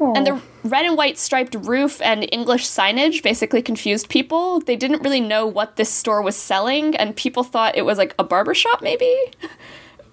[0.01, 0.43] And the oh.
[0.62, 4.61] red and white striped roof and English signage basically confused people.
[4.61, 8.14] They didn't really know what this store was selling, and people thought it was like
[8.18, 9.14] a barber shop, maybe.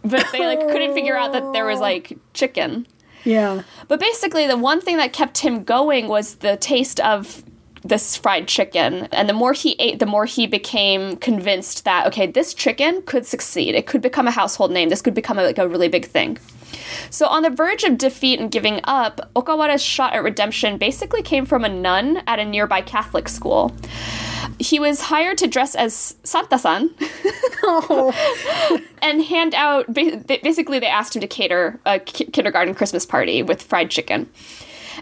[0.05, 1.81] But they like couldn't figure out that there was oh.
[1.81, 2.85] like chicken.
[3.25, 3.63] Yeah.
[3.87, 7.43] But basically, the one thing that kept him going was the taste of
[7.85, 9.07] this fried chicken.
[9.11, 13.25] And the more he ate, the more he became convinced that, okay, this chicken could
[13.25, 13.75] succeed.
[13.75, 14.89] It could become a household name.
[14.89, 16.37] This could become a, like a really big thing.
[17.09, 21.45] So, on the verge of defeat and giving up, Okawara's shot at redemption basically came
[21.45, 23.73] from a nun at a nearby Catholic school.
[24.59, 26.89] He was hired to dress as Santa San
[27.63, 28.13] Oh.
[29.01, 29.91] and hand out.
[29.93, 34.29] Basically, they asked him to cater a kindergarten Christmas party with fried chicken.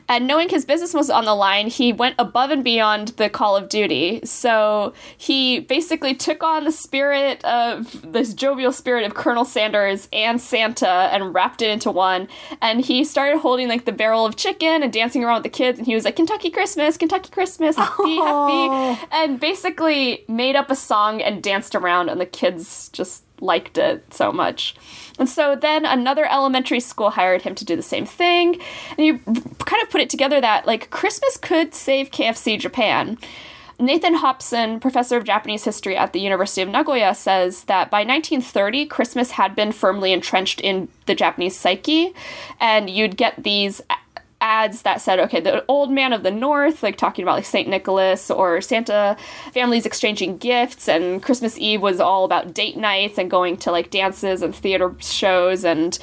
[0.10, 3.56] And knowing his business was on the line, he went above and beyond the call
[3.56, 4.22] of duty.
[4.26, 10.40] So he basically took on the spirit of this jovial spirit of Colonel Sanders and
[10.42, 12.28] Santa and wrapped it into one.
[12.62, 15.80] And he started holding like the barrel of chicken and dancing around with the kids.
[15.80, 18.94] And he was like, Kentucky Christmas, Kentucky Christmas, happy, Oh.
[18.96, 19.08] happy.
[19.12, 24.14] And basically made up a song and danced around, and the kids just liked it
[24.14, 24.76] so much.
[25.20, 28.60] And so then another elementary school hired him to do the same thing.
[28.98, 33.18] And you kind of put it together that like Christmas could save KFC Japan.
[33.80, 38.86] Nathan Hopson, professor of Japanese history at the University of Nagoya, says that by 1930,
[38.86, 42.14] Christmas had been firmly entrenched in the Japanese psyche,
[42.60, 43.82] and you'd get these
[44.44, 47.68] ads that said, okay, the old man of the north, like talking about like St.
[47.68, 49.16] Nicholas or Santa,
[49.54, 53.90] families exchanging gifts, and Christmas Eve was all about date nights and going to like
[53.90, 55.98] dances and theater shows and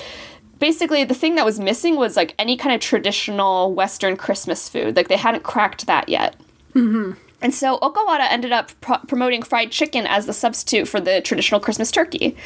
[0.58, 4.94] basically the thing that was missing was like any kind of traditional western christmas food
[4.94, 6.36] like they hadn't cracked that yet
[6.74, 7.12] mm-hmm.
[7.40, 11.58] and so Okawara ended up pro- promoting fried chicken as the substitute for the traditional
[11.58, 12.36] Christmas turkey.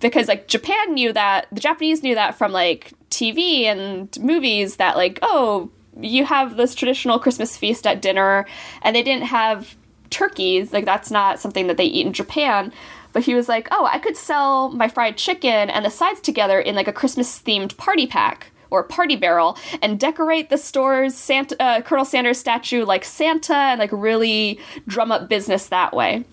[0.00, 4.96] Because like Japan knew that, the Japanese knew that from like TV and movies that
[4.96, 8.46] like, oh, you have this traditional Christmas feast at dinner,
[8.82, 9.76] and they didn't have
[10.10, 10.72] turkeys.
[10.72, 12.72] Like that's not something that they eat in Japan.
[13.12, 16.58] But he was like, oh, I could sell my fried chicken and the sides together
[16.58, 21.60] in like a Christmas themed party pack or party barrel and decorate the store's Santa,
[21.62, 24.58] uh, Colonel Sanders statue like Santa and like really
[24.88, 26.24] drum up business that way.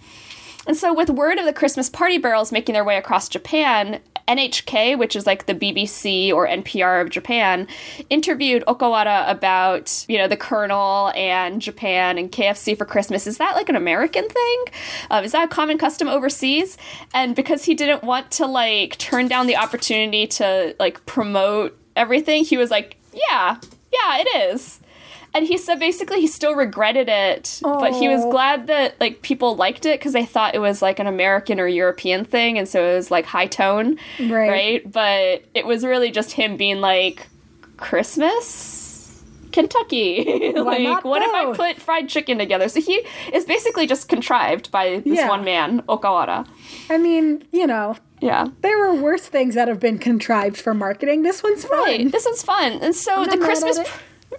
[0.68, 4.98] And so, with word of the Christmas party barrels making their way across Japan, NHK,
[4.98, 7.68] which is like the BBC or NPR of Japan,
[8.10, 13.26] interviewed Okawara about, you know, the Colonel and Japan and KFC for Christmas.
[13.26, 14.66] Is that like an American thing?
[15.10, 16.78] Uh, is that a common custom overseas?
[17.14, 22.46] And because he didn't want to like turn down the opportunity to like promote everything,
[22.46, 23.58] he was like, yeah,
[23.92, 24.81] yeah, it is
[25.34, 28.32] and he said basically he still regretted it but he was oh.
[28.32, 31.68] glad that like people liked it because they thought it was like an american or
[31.68, 34.50] european thing and so it was like high tone Right.
[34.50, 37.28] right but it was really just him being like
[37.78, 38.82] christmas
[39.52, 40.54] Kentucky.
[40.56, 42.70] like, what if I put fried chicken together?
[42.70, 45.30] So he is basically just contrived by this Yeah.
[45.30, 46.48] one man, Okawara.
[46.90, 48.48] I mean, you know, Yeah.
[48.62, 51.24] there were worse things that have been contrived for marketing.
[51.24, 51.80] This one's fun.
[51.80, 52.12] Right.
[52.12, 52.80] This one's fun.
[52.82, 53.80] And so I'm the Christmas.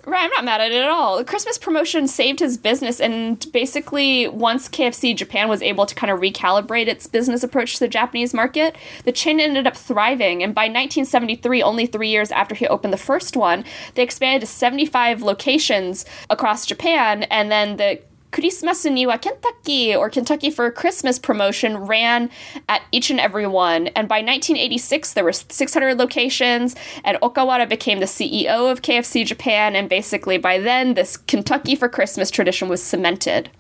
[0.04, 1.18] Right, I'm not mad at it at all.
[1.18, 6.10] The Christmas promotion saved his business and basically once KFC Japan was able to kind
[6.10, 8.74] of recalibrate its business approach to the Japanese market,
[9.04, 12.98] the chain ended up thriving and by 1973, only 3 years after he opened the
[12.98, 13.64] first one,
[13.94, 18.00] they expanded to 75 locations across Japan and then the
[18.32, 22.30] Christmas Niwa Kentucky or Kentucky for Christmas promotion ran
[22.68, 23.88] at each and every one.
[23.88, 26.74] And by 1986, there were 600 locations,
[27.04, 29.76] and Okawara became the CEO of KFC Japan.
[29.76, 33.50] And basically, by then, this Kentucky for Christmas tradition was cemented.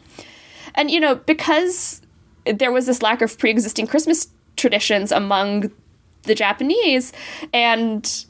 [0.74, 2.00] And, you know, because
[2.46, 5.70] there was this lack of pre existing Christmas traditions among
[6.22, 7.12] the Japanese,
[7.52, 8.24] and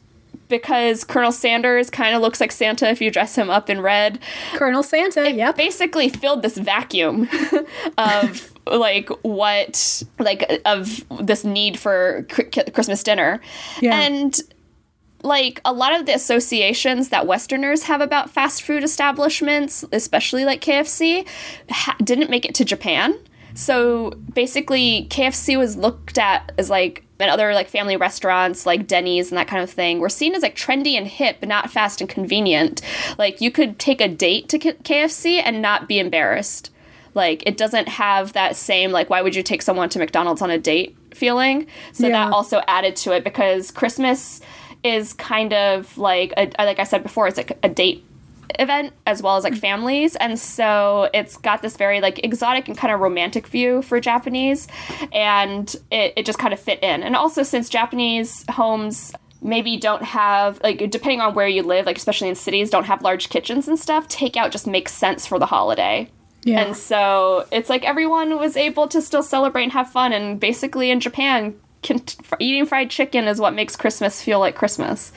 [0.53, 4.21] because Colonel Sanders kind of looks like Santa if you dress him up in red
[4.55, 5.57] Colonel Santa, yep.
[5.57, 7.29] basically filled this vacuum
[7.99, 12.25] of like what like of this need for
[12.73, 13.41] Christmas dinner
[13.81, 13.99] Yeah.
[14.01, 14.39] and
[15.25, 20.61] like a lot of the associations that westerners have about fast food establishments especially like
[20.61, 21.27] KFC
[21.71, 23.17] ha- didn't make it to Japan
[23.55, 29.31] so basically KFC was looked at as like and other like family restaurants like Denny's
[29.31, 32.01] and that kind of thing were seen as like trendy and hip but not fast
[32.01, 32.83] and convenient.
[33.19, 36.71] Like you could take a date to K- KFC and not be embarrassed.
[37.15, 40.51] Like it doesn't have that same like why would you take someone to McDonald's on
[40.51, 41.67] a date feeling?
[41.93, 42.27] So Yeah.
[42.27, 44.41] that also added to it because Christmas
[44.83, 48.05] is kind of like a, like I said before it's like a date
[48.59, 50.17] event as well as like families.
[50.17, 54.69] And so it's got this very like exotic and kind of romantic view for japanese.
[55.13, 57.03] And it, it just kind of fit in.
[57.03, 61.97] And also since japanese homes maybe don't have like depending on where you live like
[61.97, 65.47] especially in cities don't have large kitchens and stuff takeout just makes sense for the
[65.47, 66.09] holiday.
[66.45, 66.61] Yeah.
[66.61, 70.13] and so it's like everyone was able to still celebrate and have fun.
[70.13, 72.01] And basically in japan can,
[72.39, 75.13] eating fried chicken is what makes christmas feel like christmas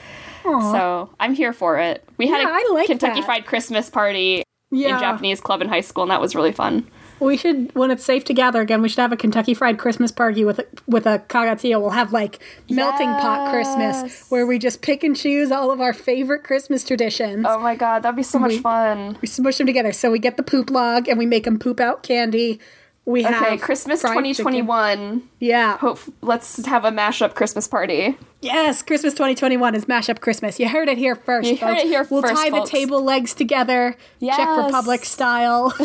[0.72, 3.26] so i'm here for it we had Yeah, a like kentucky that.
[3.26, 4.94] fried christmas party Yeah.
[4.94, 6.86] in japanese club in high school and that was really fun
[7.18, 10.12] We should, when it's safe to gather again, we should have a Kentucky Fried Christmas
[10.12, 11.80] party with a, with a cagatillo.
[11.80, 15.94] We'll have like melting pot Christmas, where we just pick and choose all of our
[15.94, 17.46] favorite Christmas traditions.
[17.48, 19.92] oh my god that'd be so much We- fun We smush them together.
[19.92, 22.60] So we get the poop log and we make them poop out candy.
[23.06, 24.44] We okay have christmas fried chicken.
[24.44, 25.78] 2021 Yeah.
[25.78, 30.60] hope let's have a mashup christmas party Yes, Christmas 2021 is mashup Christmas.
[30.60, 31.48] You heard it here first.
[31.48, 32.70] You heard it here we'll first, tie folks.
[32.70, 34.64] the table legs together, Czech Yes.
[34.66, 35.72] Republic style.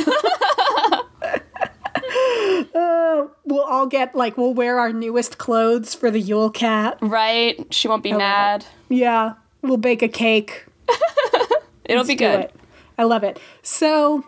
[2.75, 6.97] Uh, we'll all get like we'll wear our newest clothes for the Yule Cat.
[7.01, 10.65] right she won't be mad Yeah, we'll bake a cake.
[11.85, 12.55] it'll be good it.
[12.97, 13.39] I love it.
[13.61, 14.25] So,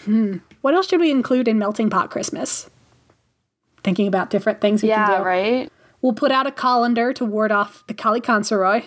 [0.00, 2.70] hmm, what else should we include in Melting Pot Christmas?
[3.84, 5.24] Thinking about different things we can yeah do.
[5.24, 8.86] right We'll put out a colander to ward off the Kallikantzaroi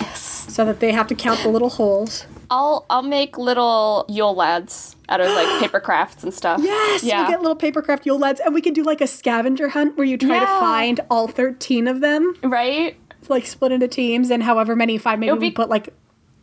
[0.00, 0.20] yes
[0.52, 2.26] so that they have to count the little holes.
[2.50, 6.60] I'll I'll make little Yule lads out of like paper crafts and stuff.
[6.62, 7.20] Yes, Yeah.
[7.22, 10.06] we'll get little papercraft Yule lads, and we can do like a scavenger hunt where
[10.06, 12.96] you try to find all 13 of them, right?
[13.28, 15.94] like split into teams, and however many you find, maybe we be- put like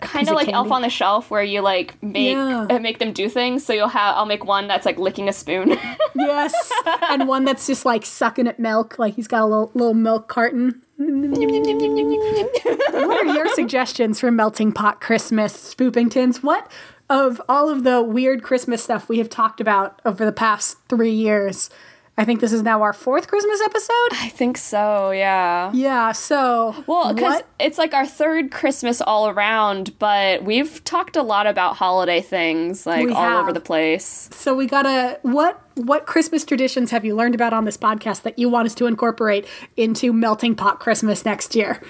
[0.02, 2.68] Kind of like Elf on the Shelf, where you like make Yeah.
[2.70, 3.66] uh, make them do things.
[3.66, 5.70] So you'll have I'll make one that's like licking a spoon.
[6.16, 6.72] yes,
[7.10, 10.28] and one that's just like sucking at milk, like he's got a little little milk
[10.28, 10.82] carton.
[10.98, 16.44] what are your suggestions for melting pot Christmas spoopingtons?
[16.44, 16.70] What
[17.10, 21.12] of all of the weird Christmas stuff we have talked about over the past three
[21.12, 21.70] years?
[22.20, 24.10] I think this is now our fourth Christmas episode.
[24.12, 25.72] I think so, yeah.
[25.74, 31.24] Yeah, so Well, because it's like our third Christmas all around, but we've talked a
[31.24, 33.42] lot about holiday things, like We all have.
[33.44, 34.30] over the place.
[34.34, 38.38] so we gotta what what Christmas traditions have you learned about on this podcast that
[38.38, 39.48] you want us to incorporate
[39.78, 41.82] into melting pot Christmas next year?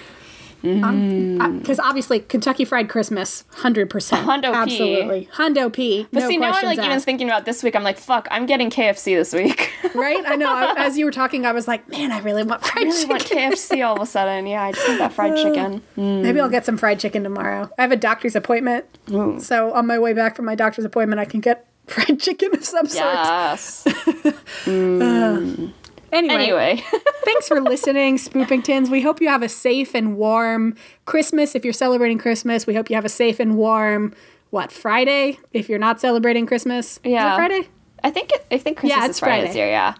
[0.64, 0.84] Mm-hmm.
[0.84, 1.60] Um, mm.
[1.60, 4.58] Because obviously Kentucky Fried Christmas, hundred percent, Hundo P.
[4.58, 6.06] absolutely, hundo p.
[6.12, 7.76] But no see, now I'm like even thinking about this week.
[7.76, 9.72] I'm like, fuck, I'm getting KFC this week.
[9.96, 10.22] right?
[10.26, 10.54] I know.
[10.54, 13.06] I- As you were talking, I was like, man, I really want fried I really
[13.06, 13.52] want chicken.
[13.54, 14.48] KFC all of a sudden.
[14.48, 15.82] Yeah, I just want that fried uh, chicken.
[15.98, 16.22] Mm.
[16.24, 17.70] Maybe I'll get some fried chicken tomorrow.
[17.78, 21.26] I have a doctor's appointment, so on my way back from my doctor's appointment, I
[21.26, 23.06] can get fried chicken of some sort.
[23.14, 23.88] Yes.
[23.88, 24.32] Uh,
[24.66, 25.74] mm.
[26.12, 26.84] Anyway, anyway,
[27.24, 28.90] thanks for listening, Spoopingtons.
[28.90, 32.66] We hope you have a safe and warm Christmas if you're celebrating Christmas.
[32.66, 34.14] We hope you have a safe and warm
[34.50, 36.94] what Friday if you're not celebrating Christmas.
[36.98, 37.36] Is it Yeah.
[37.36, 37.68] Friday.
[38.04, 39.48] I think it, I think Christmas Yeah, is Friday, Friday.
[39.48, 39.68] this year.
[39.68, 39.94] Yeah.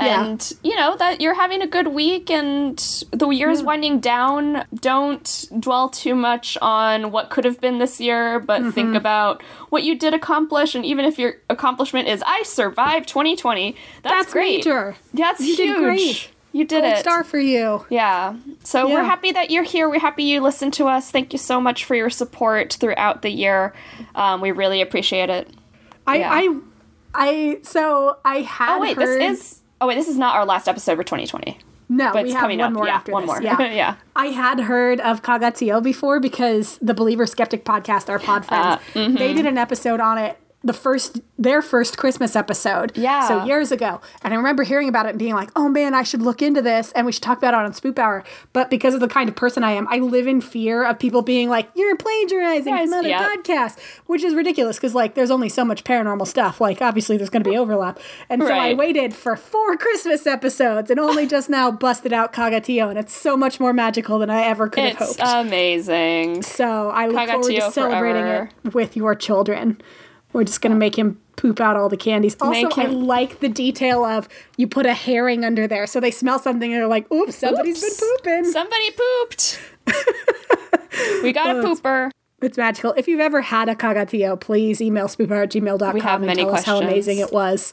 [0.00, 0.24] Yeah.
[0.26, 2.78] And you know that you're having a good week and
[3.10, 4.64] the year's winding down.
[4.74, 8.70] Don't dwell too much on what could have been this year, but Mm-hmm.
[8.70, 10.74] think about what you did accomplish.
[10.74, 14.58] And even if your accomplishment is I survived 2020, that's, That's great.
[14.58, 14.96] major.
[15.14, 16.30] That's You huge.
[16.52, 16.98] You did Gold it.
[17.00, 17.84] star for you.
[17.90, 18.34] Yeah.
[18.64, 18.94] So Yeah.
[18.94, 19.88] we're happy that you're here.
[19.88, 21.10] We're happy you listened to us.
[21.10, 23.74] Thank you so much for your support throughout the year.
[24.14, 25.48] Um, we really appreciate it.
[26.06, 26.30] I, Yeah.
[26.32, 26.58] I,
[27.14, 27.58] I.
[27.62, 28.76] So I had.
[28.76, 29.60] Oh wait, heard, this is.
[29.80, 31.58] Oh wait, this is not our last episode for 2020.
[31.88, 32.12] no.
[32.12, 32.72] But we it's have coming one up.
[32.74, 33.26] more yeah, after one this.
[33.28, 33.42] more.
[33.42, 33.60] Yeah.
[33.72, 33.94] yeah.
[34.16, 38.98] I had heard of Cagatillo before because the Believer Skeptic podcast, our pod friends, Uh,
[38.98, 39.14] mm-hmm.
[39.16, 40.38] they did an episode on it.
[40.64, 43.28] The first, their first Christmas episode, Yeah.
[43.28, 46.02] so years ago, and I remember hearing about it and being like, "Oh man, I
[46.02, 48.24] should look into this," and we should talk about it on Spoop Hour.
[48.52, 51.22] But because of the kind of person I am, I live in fear of people
[51.22, 53.28] being like, "You're plagiarizing Yes, from other yeah.
[53.36, 56.60] podcasts," which is ridiculous because like there's only so much paranormal stuff.
[56.60, 60.90] Like obviously there's going to be overlap, and so I waited for four Christmas episodes
[60.90, 64.42] and only just now busted out Cagatillo, and it's so much more magical than I
[64.42, 65.46] ever could have It's hoped.
[65.46, 66.42] amazing.
[66.42, 68.50] so I look forward to celebrating forever.
[68.64, 69.80] it with your children.
[70.32, 72.36] We're just gonna make him poop out all the candies.
[72.40, 76.38] Also, I like the detail of you put a herring under there, so they smell
[76.38, 78.00] something and they're like, "Oops, somebody's Oops.
[78.00, 79.60] been pooping." Somebody pooped.
[81.22, 82.10] we got a oh, pooper.
[82.40, 82.94] It's magical.
[82.96, 86.44] If you've ever had a cagatillo, please email spooper at gmail.com We have and many
[86.44, 87.72] tell us how amazing it was.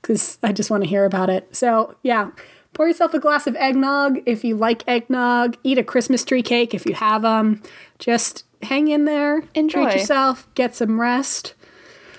[0.00, 1.54] Because I just want to hear about it.
[1.54, 2.30] So, yeah.
[2.74, 5.56] Pour yourself a glass of eggnog if you like eggnog.
[5.64, 7.62] Eat a Christmas tree cake if you have them.
[7.98, 9.42] Just hang in there.
[9.54, 9.84] Enjoy.
[9.84, 10.48] Treat yourself.
[10.54, 11.54] Get some rest.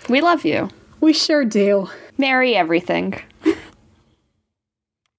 [0.08, 0.70] We love you.
[1.01, 1.89] We sure do.
[2.18, 3.20] Merry everything.